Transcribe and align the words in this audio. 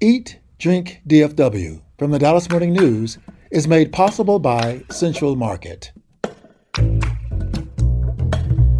Eat, 0.00 0.40
Drink 0.58 1.02
DFW 1.06 1.80
from 1.98 2.10
the 2.10 2.18
Dallas 2.18 2.50
Morning 2.50 2.72
News 2.72 3.16
is 3.52 3.68
made 3.68 3.92
possible 3.92 4.40
by 4.40 4.82
Central 4.90 5.36
Market. 5.36 5.92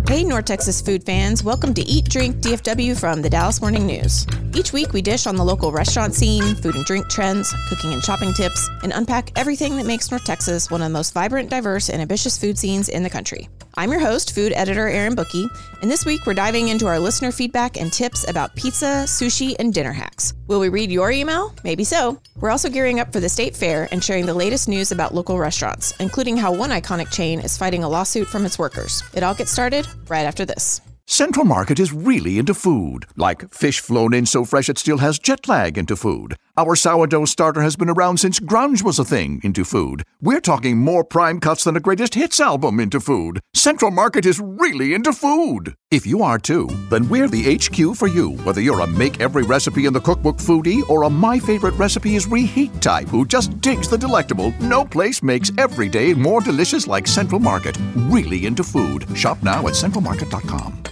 Hey, 0.09 0.25
North 0.25 0.45
Texas 0.47 0.81
food 0.81 1.05
fans. 1.07 1.45
Welcome 1.45 1.73
to 1.75 1.83
Eat 1.83 2.07
Drink 2.07 2.37
DFW 2.39 2.99
from 2.99 3.23
the 3.23 3.31
Dallas 3.31 3.61
Morning 3.61 3.87
News. 3.87 4.27
Each 4.55 4.73
week, 4.73 4.93
we 4.93 5.03
dish 5.03 5.29
on 5.29 5.37
the 5.37 5.45
local 5.45 5.71
restaurant 5.71 6.15
scene, 6.15 6.57
food 6.57 6.75
and 6.75 6.85
drink 6.85 7.09
trends, 7.09 7.55
cooking 7.69 7.93
and 7.93 8.03
shopping 8.03 8.33
tips, 8.35 8.69
and 8.83 8.93
unpack 8.93 9.31
everything 9.39 9.77
that 9.77 9.87
makes 9.87 10.11
North 10.11 10.25
Texas 10.25 10.69
one 10.69 10.83
of 10.83 10.89
the 10.89 10.93
most 10.93 11.15
vibrant, 11.15 11.49
diverse, 11.49 11.91
and 11.91 12.03
ambitious 12.03 12.37
food 12.37 12.59
scenes 12.59 12.89
in 12.89 13.05
the 13.05 13.11
country. 13.11 13.49
I'm 13.77 13.91
your 13.91 14.01
host, 14.01 14.37
food 14.37 14.53
editor 14.55 14.87
Erin 14.87 15.17
Booke, 15.17 15.51
and 15.83 15.91
this 15.91 16.07
week 16.07 16.27
we're 16.27 16.35
diving 16.35 16.69
into 16.69 16.87
our 16.87 17.01
listener 17.01 17.33
feedback 17.33 17.77
and 17.77 17.93
tips 17.93 18.29
about 18.29 18.55
pizza, 18.55 19.03
sushi, 19.07 19.57
and 19.59 19.75
dinner 19.75 19.93
hacks. 19.93 20.33
Will 20.47 20.61
we 20.61 20.69
read 20.69 20.93
your 20.93 21.11
email? 21.11 21.53
Maybe 21.65 21.83
so. 21.83 22.21
We're 22.37 22.53
also 22.53 22.71
gearing 22.71 23.01
up 23.01 23.13
for 23.13 23.19
the 23.19 23.29
state 23.29 23.57
fair 23.57 23.89
and 23.91 24.03
sharing 24.03 24.27
the 24.27 24.35
latest 24.35 24.69
news 24.69 24.93
about 24.93 25.13
local 25.13 25.39
restaurants, 25.39 25.93
including 25.99 26.37
how 26.37 26.55
one 26.55 26.71
iconic 26.71 27.11
chain 27.13 27.41
is 27.41 27.59
fighting 27.59 27.83
a 27.83 27.89
lawsuit 27.89 28.29
from 28.29 28.47
its 28.47 28.61
workers. 28.61 29.03
It 29.13 29.25
all 29.25 29.35
gets 29.35 29.51
started 29.51 29.89
right 30.09 30.25
after 30.25 30.45
this. 30.45 30.81
Central 31.07 31.45
Market 31.45 31.79
is 31.81 31.93
really 31.93 32.39
into 32.39 32.55
food, 32.55 33.07
like 33.17 33.51
fish 33.53 33.81
flown 33.81 34.15
in 34.15 34.25
so 34.25 34.45
fresh 34.45 34.69
it 34.69 34.79
still 34.79 34.99
has 34.99 35.19
jet 35.19 35.49
lag 35.49 35.77
into 35.77 35.97
food. 35.97 36.37
Our 36.57 36.77
sourdough 36.77 37.25
starter 37.25 37.63
has 37.63 37.75
been 37.75 37.91
around 37.91 38.19
since 38.19 38.39
grunge 38.39 38.81
was 38.81 39.01
a 39.01 39.05
thing 39.05 39.41
into 39.43 39.65
food. 39.65 40.05
We're 40.23 40.41
talking 40.41 40.79
more 40.79 41.03
prime 41.03 41.41
cuts 41.41 41.65
than 41.65 41.77
a 41.77 41.81
greatest 41.81 42.15
hits 42.15 42.39
album 42.39 42.79
into 42.79 43.01
food. 43.01 43.41
Central 43.55 43.91
Market 43.91 44.25
is 44.25 44.39
really 44.39 44.95
into 44.95 45.13
food. 45.13 45.75
If 45.91 46.07
you 46.07 46.23
are 46.23 46.39
too, 46.39 46.69
then 46.91 47.09
we're 47.09 47.27
the 47.27 47.57
HQ 47.57 47.97
for 47.97 48.07
you, 48.07 48.37
whether 48.45 48.61
you're 48.61 48.83
a 48.83 48.87
make 48.87 49.21
every 49.21 49.43
recipe 49.43 49.87
in 49.87 49.93
the 49.93 50.01
cookbook 50.01 50.37
foodie 50.37 50.89
or 50.89 51.03
a 51.03 51.11
my 51.11 51.41
favorite 51.41 51.75
recipe 51.75 52.15
is 52.15 52.29
reheat 52.29 52.81
type 52.81 53.09
who 53.09 53.27
just 53.27 53.61
digs 53.61 53.89
the 53.89 53.99
delectable. 53.99 54.55
No 54.61 54.85
place 54.85 55.25
makes 55.25 55.51
every 55.59 55.89
day 55.89 56.15
more 56.15 56.41
delicious 56.41 56.87
like 56.87 57.09
Central 57.09 57.41
Market. 57.41 57.77
Really 57.97 58.47
into 58.47 58.63
food. 58.63 59.09
Shop 59.17 59.43
now 59.43 59.67
at 59.67 59.75
centralmarket.com. 59.75 60.85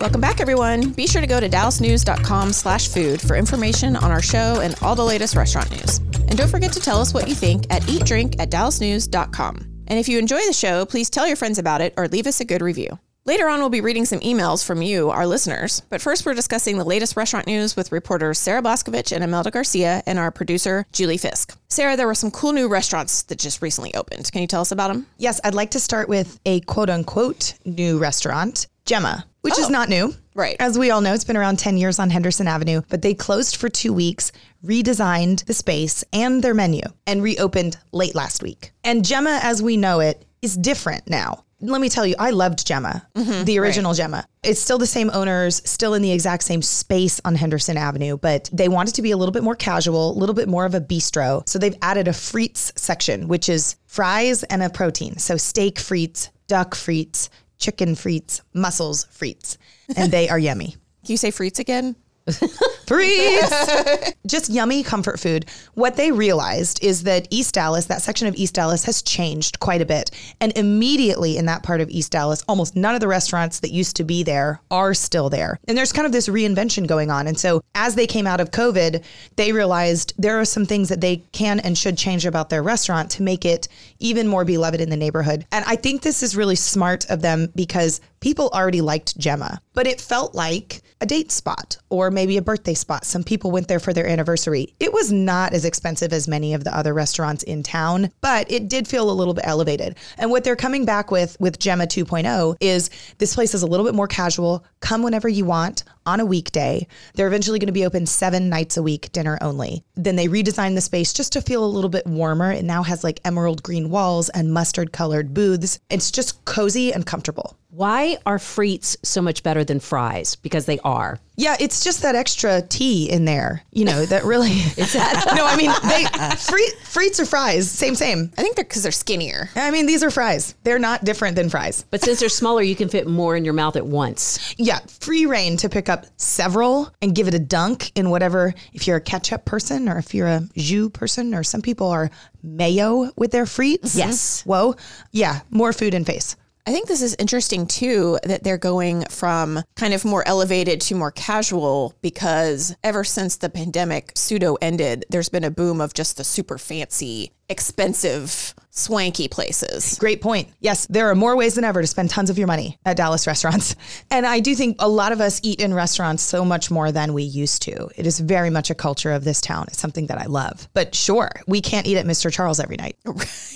Welcome 0.00 0.22
back, 0.22 0.40
everyone. 0.40 0.92
Be 0.92 1.06
sure 1.06 1.20
to 1.20 1.26
go 1.26 1.40
to 1.40 1.46
dallasnews.com 1.46 2.54
slash 2.54 2.88
food 2.88 3.20
for 3.20 3.36
information 3.36 3.96
on 3.96 4.10
our 4.10 4.22
show 4.22 4.60
and 4.62 4.74
all 4.80 4.94
the 4.94 5.04
latest 5.04 5.36
restaurant 5.36 5.70
news. 5.72 5.98
And 6.26 6.38
don't 6.38 6.48
forget 6.48 6.72
to 6.72 6.80
tell 6.80 7.02
us 7.02 7.12
what 7.12 7.28
you 7.28 7.34
think 7.34 7.66
at 7.68 7.82
eatdrink 7.82 8.40
at 8.40 8.50
dallasnews.com. 8.50 9.56
And 9.88 9.98
if 9.98 10.08
you 10.08 10.18
enjoy 10.18 10.40
the 10.46 10.54
show, 10.54 10.86
please 10.86 11.10
tell 11.10 11.26
your 11.26 11.36
friends 11.36 11.58
about 11.58 11.82
it 11.82 11.92
or 11.98 12.08
leave 12.08 12.26
us 12.26 12.40
a 12.40 12.46
good 12.46 12.62
review. 12.62 12.98
Later 13.26 13.46
on, 13.46 13.60
we'll 13.60 13.68
be 13.68 13.82
reading 13.82 14.06
some 14.06 14.20
emails 14.20 14.64
from 14.64 14.80
you, 14.80 15.10
our 15.10 15.26
listeners. 15.26 15.82
But 15.90 16.00
first, 16.00 16.24
we're 16.24 16.32
discussing 16.32 16.78
the 16.78 16.84
latest 16.84 17.14
restaurant 17.14 17.46
news 17.46 17.76
with 17.76 17.92
reporters 17.92 18.38
Sarah 18.38 18.62
Blaskovich 18.62 19.12
and 19.12 19.22
Imelda 19.22 19.50
Garcia 19.50 20.02
and 20.06 20.18
our 20.18 20.30
producer, 20.30 20.86
Julie 20.92 21.18
Fisk. 21.18 21.58
Sarah, 21.68 21.98
there 21.98 22.06
were 22.06 22.14
some 22.14 22.30
cool 22.30 22.52
new 22.52 22.68
restaurants 22.68 23.24
that 23.24 23.38
just 23.38 23.60
recently 23.60 23.94
opened. 23.94 24.32
Can 24.32 24.40
you 24.40 24.48
tell 24.48 24.62
us 24.62 24.72
about 24.72 24.88
them? 24.88 25.06
Yes, 25.18 25.42
I'd 25.44 25.54
like 25.54 25.72
to 25.72 25.80
start 25.80 26.08
with 26.08 26.40
a 26.46 26.60
quote 26.60 26.88
unquote 26.88 27.52
new 27.66 27.98
restaurant, 27.98 28.66
Gemma, 28.86 29.26
which 29.42 29.54
Oh. 29.56 29.62
is 29.62 29.70
not 29.70 29.88
new. 29.88 30.14
Right. 30.34 30.56
As 30.60 30.78
we 30.78 30.90
all 30.90 31.00
know, 31.00 31.12
it's 31.14 31.24
been 31.24 31.36
around 31.36 31.58
10 31.58 31.76
years 31.76 31.98
on 31.98 32.10
Henderson 32.10 32.46
Avenue, 32.46 32.82
but 32.88 33.02
they 33.02 33.14
closed 33.14 33.56
for 33.56 33.68
two 33.68 33.92
weeks, 33.92 34.32
redesigned 34.64 35.44
the 35.46 35.54
space 35.54 36.04
and 36.12 36.42
their 36.42 36.54
menu, 36.54 36.82
and 37.06 37.22
reopened 37.22 37.76
late 37.92 38.14
last 38.14 38.42
week. 38.42 38.72
And 38.84 39.04
Gemma, 39.04 39.40
as 39.42 39.62
we 39.62 39.76
know 39.76 40.00
it, 40.00 40.24
is 40.42 40.56
different 40.56 41.08
now. 41.08 41.44
Let 41.62 41.82
me 41.82 41.90
tell 41.90 42.06
you, 42.06 42.14
I 42.18 42.30
loved 42.30 42.66
Gemma, 42.66 43.06
mm-hmm. 43.14 43.44
the 43.44 43.58
original 43.58 43.92
Gemma. 43.92 44.24
It's 44.42 44.62
still 44.62 44.78
the 44.78 44.86
same 44.86 45.10
owners, 45.12 45.60
still 45.68 45.92
in 45.92 46.00
the 46.00 46.10
exact 46.10 46.42
same 46.44 46.62
space 46.62 47.20
on 47.26 47.34
Henderson 47.34 47.76
Avenue, 47.76 48.16
but 48.16 48.48
they 48.50 48.68
wanted 48.68 48.94
to 48.94 49.02
be 49.02 49.10
a 49.10 49.16
little 49.18 49.32
bit 49.32 49.42
more 49.42 49.56
casual, 49.56 50.12
a 50.12 50.18
little 50.18 50.34
bit 50.34 50.48
more 50.48 50.64
of 50.64 50.74
a 50.74 50.80
bistro. 50.80 51.46
So 51.46 51.58
they've 51.58 51.76
added 51.82 52.08
a 52.08 52.12
frites 52.12 52.72
section, 52.78 53.28
which 53.28 53.50
is 53.50 53.76
fries 53.86 54.42
and 54.44 54.62
a 54.62 54.70
protein. 54.70 55.18
So 55.18 55.36
steak 55.36 55.74
frites, 55.76 56.30
duck 56.46 56.74
frites, 56.74 57.28
chicken 57.60 57.94
frites, 57.94 58.40
mussels 58.52 59.06
frites, 59.06 59.56
and 59.96 60.10
they 60.10 60.28
are 60.28 60.38
yummy. 60.38 60.70
Can 61.04 61.12
you 61.12 61.16
say 61.16 61.30
frites 61.30 61.58
again? 61.58 61.94
Frites. 62.90 64.14
Just 64.26 64.50
yummy 64.50 64.82
comfort 64.82 65.20
food. 65.20 65.46
What 65.74 65.94
they 65.94 66.10
realized 66.10 66.82
is 66.82 67.04
that 67.04 67.28
East 67.30 67.54
Dallas, 67.54 67.86
that 67.86 68.02
section 68.02 68.26
of 68.26 68.34
East 68.34 68.54
Dallas, 68.54 68.84
has 68.84 69.00
changed 69.00 69.60
quite 69.60 69.80
a 69.80 69.86
bit. 69.86 70.10
And 70.40 70.52
immediately 70.58 71.36
in 71.36 71.46
that 71.46 71.62
part 71.62 71.80
of 71.80 71.88
East 71.88 72.10
Dallas, 72.10 72.42
almost 72.48 72.74
none 72.74 72.96
of 72.96 73.00
the 73.00 73.06
restaurants 73.06 73.60
that 73.60 73.70
used 73.70 73.94
to 73.96 74.04
be 74.04 74.24
there 74.24 74.60
are 74.72 74.92
still 74.92 75.30
there. 75.30 75.60
And 75.68 75.78
there's 75.78 75.92
kind 75.92 76.04
of 76.04 76.10
this 76.10 76.28
reinvention 76.28 76.88
going 76.88 77.12
on. 77.12 77.28
And 77.28 77.38
so 77.38 77.62
as 77.76 77.94
they 77.94 78.08
came 78.08 78.26
out 78.26 78.40
of 78.40 78.50
COVID, 78.50 79.04
they 79.36 79.52
realized 79.52 80.12
there 80.18 80.40
are 80.40 80.44
some 80.44 80.66
things 80.66 80.88
that 80.88 81.00
they 81.00 81.18
can 81.30 81.60
and 81.60 81.78
should 81.78 81.96
change 81.96 82.26
about 82.26 82.50
their 82.50 82.64
restaurant 82.64 83.08
to 83.12 83.22
make 83.22 83.44
it 83.44 83.68
even 84.00 84.26
more 84.26 84.44
beloved 84.44 84.80
in 84.80 84.90
the 84.90 84.96
neighborhood. 84.96 85.46
And 85.52 85.64
I 85.64 85.76
think 85.76 86.02
this 86.02 86.24
is 86.24 86.36
really 86.36 86.56
smart 86.56 87.08
of 87.08 87.22
them 87.22 87.52
because 87.54 88.00
people 88.18 88.50
already 88.52 88.80
liked 88.80 89.16
Gemma, 89.16 89.60
but 89.74 89.86
it 89.86 90.00
felt 90.00 90.34
like 90.34 90.82
a 91.00 91.06
date 91.06 91.32
spot 91.32 91.78
or 91.88 92.10
maybe 92.10 92.36
a 92.36 92.42
birthday 92.42 92.74
spot. 92.80 93.04
Some 93.04 93.22
people 93.22 93.50
went 93.50 93.68
there 93.68 93.80
for 93.80 93.92
their 93.92 94.06
anniversary. 94.06 94.74
It 94.80 94.92
was 94.92 95.12
not 95.12 95.52
as 95.52 95.64
expensive 95.64 96.12
as 96.12 96.26
many 96.26 96.54
of 96.54 96.64
the 96.64 96.76
other 96.76 96.94
restaurants 96.94 97.42
in 97.44 97.62
town, 97.62 98.10
but 98.20 98.50
it 98.50 98.68
did 98.68 98.88
feel 98.88 99.10
a 99.10 99.12
little 99.12 99.34
bit 99.34 99.44
elevated. 99.46 99.96
And 100.18 100.30
what 100.30 100.44
they're 100.44 100.56
coming 100.56 100.84
back 100.84 101.10
with 101.10 101.36
with 101.40 101.58
Gemma 101.58 101.86
2.0 101.86 102.56
is 102.60 102.90
this 103.18 103.34
place 103.34 103.54
is 103.54 103.62
a 103.62 103.66
little 103.66 103.86
bit 103.86 103.94
more 103.94 104.08
casual. 104.08 104.64
Come 104.80 105.02
whenever 105.02 105.28
you 105.28 105.44
want 105.44 105.84
on 106.06 106.20
a 106.20 106.26
weekday. 106.26 106.86
They're 107.14 107.26
eventually 107.26 107.58
going 107.58 107.66
to 107.66 107.72
be 107.72 107.86
open 107.86 108.06
seven 108.06 108.48
nights 108.48 108.76
a 108.76 108.82
week, 108.82 109.12
dinner 109.12 109.38
only. 109.40 109.84
Then 109.94 110.16
they 110.16 110.28
redesigned 110.28 110.74
the 110.74 110.80
space 110.80 111.12
just 111.12 111.32
to 111.34 111.42
feel 111.42 111.64
a 111.64 111.66
little 111.66 111.90
bit 111.90 112.06
warmer. 112.06 112.52
It 112.52 112.64
now 112.64 112.82
has 112.82 113.04
like 113.04 113.20
emerald 113.24 113.62
green 113.62 113.90
walls 113.90 114.28
and 114.30 114.52
mustard 114.52 114.92
colored 114.92 115.34
booths. 115.34 115.80
It's 115.90 116.10
just 116.10 116.44
cozy 116.44 116.92
and 116.92 117.06
comfortable. 117.06 117.56
Why 117.70 118.18
are 118.26 118.38
frites 118.38 118.96
so 119.04 119.22
much 119.22 119.44
better 119.44 119.62
than 119.62 119.78
fries? 119.78 120.34
Because 120.34 120.66
they 120.66 120.80
are. 120.80 121.20
Yeah, 121.36 121.56
it's 121.60 121.84
just 121.84 122.02
that 122.02 122.16
extra 122.16 122.62
tea 122.62 123.08
in 123.08 123.24
there, 123.24 123.62
you 123.70 123.84
know, 123.84 124.04
that 124.06 124.24
really. 124.24 124.50
it's 124.76 124.92
that. 124.92 125.32
no, 125.36 125.46
I 125.46 125.56
mean, 125.56 125.70
they 125.88 126.04
free, 126.36 126.70
frites 126.82 127.20
or 127.20 127.24
fries, 127.24 127.70
same, 127.70 127.94
same. 127.94 128.32
I 128.36 128.42
think 128.42 128.56
they're 128.56 128.64
because 128.64 128.82
they're 128.82 128.92
skinnier. 128.92 129.48
I 129.54 129.70
mean, 129.70 129.86
these 129.86 130.02
are 130.02 130.10
fries. 130.10 130.54
They're 130.64 130.80
not 130.80 131.04
different 131.04 131.36
than 131.36 131.48
fries. 131.48 131.84
But 131.90 132.02
since 132.02 132.20
they're 132.20 132.28
smaller, 132.28 132.62
you 132.62 132.74
can 132.74 132.88
fit 132.88 133.06
more 133.06 133.36
in 133.36 133.44
your 133.44 133.54
mouth 133.54 133.76
at 133.76 133.86
once. 133.86 134.54
Yeah, 134.58 134.80
free 135.00 135.26
reign 135.26 135.56
to 135.58 135.68
pick 135.68 135.88
up 135.90 136.06
several 136.16 136.92
and 137.02 137.14
give 137.14 137.28
it 137.28 137.34
a 137.34 137.38
dunk 137.38 137.92
in 137.94 138.08
whatever, 138.10 138.54
if 138.72 138.86
you're 138.86 138.96
a 138.96 139.02
ketchup 139.02 139.44
person 139.44 139.88
or 139.88 139.98
if 139.98 140.14
you're 140.14 140.28
a 140.28 140.48
jus 140.56 140.90
person, 140.92 141.34
or 141.34 141.42
some 141.42 141.60
people 141.60 141.88
are 141.88 142.10
mayo 142.42 143.10
with 143.16 143.32
their 143.32 143.44
frites. 143.44 143.96
Yes. 143.96 144.42
Whoa. 144.44 144.76
Yeah, 145.12 145.40
more 145.50 145.72
food 145.72 145.94
and 145.94 146.06
face. 146.06 146.36
I 146.66 146.72
think 146.72 146.88
this 146.88 147.02
is 147.02 147.16
interesting 147.18 147.66
too 147.66 148.18
that 148.22 148.44
they're 148.44 148.58
going 148.58 149.04
from 149.06 149.60
kind 149.76 149.94
of 149.94 150.04
more 150.04 150.26
elevated 150.28 150.80
to 150.82 150.94
more 150.94 151.10
casual 151.10 151.94
because 152.02 152.76
ever 152.84 153.02
since 153.02 153.36
the 153.36 153.48
pandemic 153.48 154.12
pseudo 154.14 154.56
ended, 154.60 155.04
there's 155.08 155.30
been 155.30 155.42
a 155.42 155.50
boom 155.50 155.80
of 155.80 155.94
just 155.94 156.16
the 156.16 156.24
super 156.24 156.58
fancy, 156.58 157.32
expensive, 157.50 158.54
swanky 158.70 159.26
places. 159.28 159.98
Great 159.98 160.22
point. 160.22 160.48
Yes, 160.60 160.86
there 160.86 161.10
are 161.10 161.14
more 161.14 161.36
ways 161.36 161.56
than 161.56 161.64
ever 161.64 161.80
to 161.80 161.86
spend 161.86 162.08
tons 162.08 162.30
of 162.30 162.38
your 162.38 162.46
money 162.46 162.78
at 162.86 162.96
Dallas 162.96 163.26
restaurants. 163.26 163.76
And 164.12 164.26
I 164.26 164.40
do 164.40 164.54
think 164.54 164.76
a 164.78 164.88
lot 164.88 165.12
of 165.12 165.20
us 165.20 165.40
eat 165.42 165.60
in 165.60 165.72
restaurants 165.72 166.22
so 166.22 166.44
much 166.44 166.70
more 166.70 166.90
than 166.90 167.12
we 167.12 167.22
used 167.22 167.62
to. 167.62 167.88
It 167.96 168.06
is 168.06 168.18
very 168.18 168.50
much 168.50 168.70
a 168.70 168.74
culture 168.74 169.12
of 169.12 169.24
this 169.24 169.40
town. 169.40 169.66
It's 169.68 169.78
something 169.78 170.06
that 170.06 170.18
I 170.18 170.26
love. 170.26 170.68
But 170.74 170.94
sure, 170.94 171.30
we 171.46 171.60
can't 171.60 171.86
eat 171.86 171.96
at 171.96 172.06
Mr. 172.06 172.32
Charles 172.32 172.60
every 172.60 172.76
night. 172.76 172.96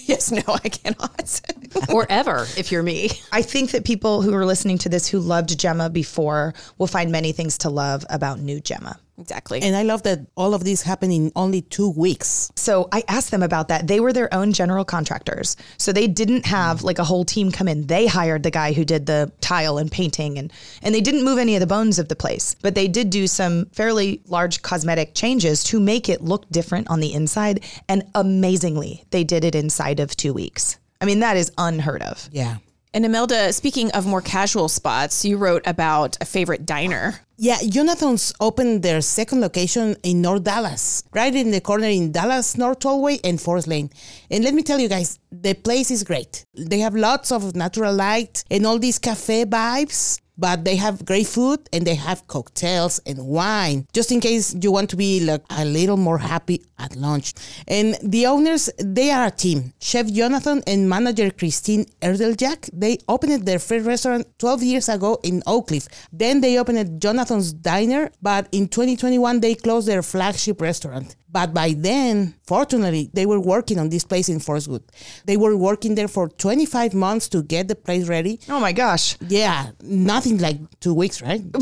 yes, 0.05 0.31
no, 0.31 0.43
I 0.47 0.69
cannot. 0.69 1.41
or 1.93 2.06
ever, 2.09 2.47
if 2.56 2.71
you're 2.71 2.82
me. 2.82 3.11
I 3.32 3.43
think 3.43 3.72
that 3.72 3.84
people 3.84 4.22
who 4.22 4.34
are 4.34 4.47
listening 4.47 4.78
to 4.78 4.88
this 4.88 5.09
who 5.09 5.19
loved 5.19 5.59
Gemma 5.59 5.91
before 5.91 6.55
will 6.78 6.87
find 6.87 7.11
many 7.11 7.32
things 7.32 7.59
to 7.59 7.71
love 7.71 8.05
about 8.11 8.38
new 8.38 8.61
Gemma. 8.61 8.99
Exactly. 9.19 9.63
And 9.63 9.77
I 9.77 9.83
love 9.83 10.03
that 10.05 10.21
all 10.37 10.55
of 10.55 10.65
this 10.65 10.83
happened 10.83 11.13
in 11.13 11.33
only 11.37 11.63
two 11.63 11.91
weeks. 11.91 12.50
So 12.56 12.88
I 12.93 13.03
asked 13.09 13.31
them 13.31 13.43
about 13.43 13.69
that. 13.69 13.87
They 13.87 14.00
were 14.00 14.12
their 14.12 14.33
own 14.33 14.53
general 14.53 14.85
contractors. 14.85 15.56
So 15.79 15.93
they 15.93 16.06
didn't 16.06 16.47
have 16.47 16.83
like 16.83 16.99
a 16.99 17.05
whole 17.05 17.25
team 17.25 17.50
come 17.50 17.69
in. 17.69 17.87
They 17.87 18.06
hired 18.06 18.43
the 18.43 18.50
guy 18.50 18.73
who 18.73 18.85
did 18.85 19.06
the 19.06 19.33
tile 19.41 19.79
and 19.79 19.91
painting 19.91 20.38
and 20.38 20.53
and 20.83 20.94
they 20.94 21.00
didn't 21.00 21.25
move 21.25 21.38
any 21.38 21.56
of 21.56 21.61
the 21.61 21.67
bones 21.67 21.99
of 21.99 22.09
the 22.09 22.17
place. 22.17 22.56
But 22.62 22.75
they 22.75 22.88
did 22.88 23.11
do 23.11 23.27
some 23.27 23.67
fairly 23.67 24.21
large 24.27 24.62
cosmetic 24.62 25.15
changes 25.15 25.65
to 25.65 25.81
make 25.81 26.09
it 26.09 26.23
look 26.23 26.49
different 26.50 26.88
on 26.91 27.00
the 27.00 27.12
inside 27.12 27.65
and 27.88 28.05
amazingly, 28.15 29.05
they 29.11 29.25
did 29.25 29.44
it 29.44 29.55
inside 29.55 30.00
of 30.00 30.17
2 30.17 30.33
weeks. 30.33 30.79
I 31.00 31.05
mean, 31.06 31.21
that 31.21 31.37
is 31.37 31.53
unheard 31.59 32.03
of. 32.03 32.29
Yeah. 32.33 32.56
And 32.94 33.05
Imelda, 33.05 33.52
speaking 33.52 33.91
of 33.91 34.06
more 34.06 34.23
casual 34.23 34.69
spots, 34.69 35.25
you 35.25 35.37
wrote 35.37 35.67
about 35.67 36.17
a 36.20 36.25
favorite 36.25 36.64
diner. 36.64 37.20
Yeah, 37.37 37.58
Jonathan's 37.69 38.32
opened 38.41 38.85
their 38.85 39.00
second 39.00 39.41
location 39.41 39.96
in 40.05 40.23
North 40.23 40.44
Dallas, 40.44 41.02
right 41.12 41.35
in 41.35 41.50
the 41.50 41.61
corner 41.61 41.88
in 41.88 42.12
Dallas 42.12 42.56
North 42.56 42.79
Tollway 42.79 43.19
and 43.25 43.41
Forest 43.41 43.67
Lane. 43.67 43.91
And 44.31 44.44
let 44.44 44.55
me 44.55 44.62
tell 44.62 44.79
you 44.79 44.88
guys, 44.88 45.19
the 45.32 45.55
place 45.55 45.91
is 45.91 46.05
great. 46.05 46.44
They 46.55 46.79
have 46.79 46.94
lots 46.94 47.32
of 47.32 47.56
natural 47.56 47.93
light 47.93 48.44
and 48.49 48.64
all 48.64 48.79
these 48.79 49.00
cafe 49.00 49.44
vibes. 49.44 50.20
But 50.37 50.65
they 50.65 50.77
have 50.77 51.05
great 51.05 51.27
food 51.27 51.69
and 51.73 51.87
they 51.87 51.95
have 51.95 52.27
cocktails 52.27 52.99
and 53.07 53.27
wine, 53.27 53.87
just 53.93 54.11
in 54.11 54.21
case 54.21 54.55
you 54.61 54.73
want 54.73 54.91
to 54.91 54.97
be 54.97 55.21
like 55.21 55.43
a 55.51 55.65
little 55.65 55.97
more 55.97 56.19
happy 56.19 56.63
at 56.79 56.97
lunch. 56.97 57.35
And 57.69 57.97
the 58.03 58.27
owners, 58.27 58.69
they 58.79 59.11
are 59.11 59.27
a 59.27 59.31
team. 59.31 59.73
Chef 59.81 60.07
Jonathan 60.13 60.63
and 60.67 60.89
manager 60.89 61.31
Christine 61.31 61.87
Erdeljac, 62.03 62.69
they 62.73 62.99
opened 63.09 63.47
their 63.47 63.59
first 63.59 63.87
restaurant 63.87 64.27
12 64.39 64.63
years 64.63 64.89
ago 64.89 65.21
in 65.23 65.43
Oak 65.47 65.69
Cliff. 65.69 65.87
Then 66.13 66.41
they 66.41 66.59
opened 66.59 67.01
Jonathan's 67.01 67.53
Diner, 67.53 68.11
but 68.21 68.49
in 68.53 68.69
2021 68.69 69.41
they 69.41 69.55
closed 69.55 69.89
their 69.89 70.03
flagship 70.03 70.61
restaurant. 70.61 71.17
But 71.35 71.53
by 71.53 71.75
then, 71.77 72.37
fortunately, 72.47 73.11
they 73.13 73.27
were 73.27 73.41
working 73.41 73.81
on 73.81 73.89
this 73.89 74.05
place 74.05 74.29
in 74.29 74.39
Forestwood. 74.39 74.85
They 75.25 75.37
were 75.37 75.57
working 75.57 75.97
there 75.97 76.07
for 76.07 76.29
25 76.29 76.95
months 76.95 77.29
to 77.31 77.43
get 77.43 77.67
the 77.67 77.75
place 77.75 78.07
ready. 78.07 78.39
Oh 78.49 78.61
my 78.61 78.71
gosh. 78.71 79.17
Yeah, 79.27 79.71
nothing 79.83 80.39
like 80.39 80.59
two 80.79 80.95
weeks, 80.95 81.21
right? 81.21 81.43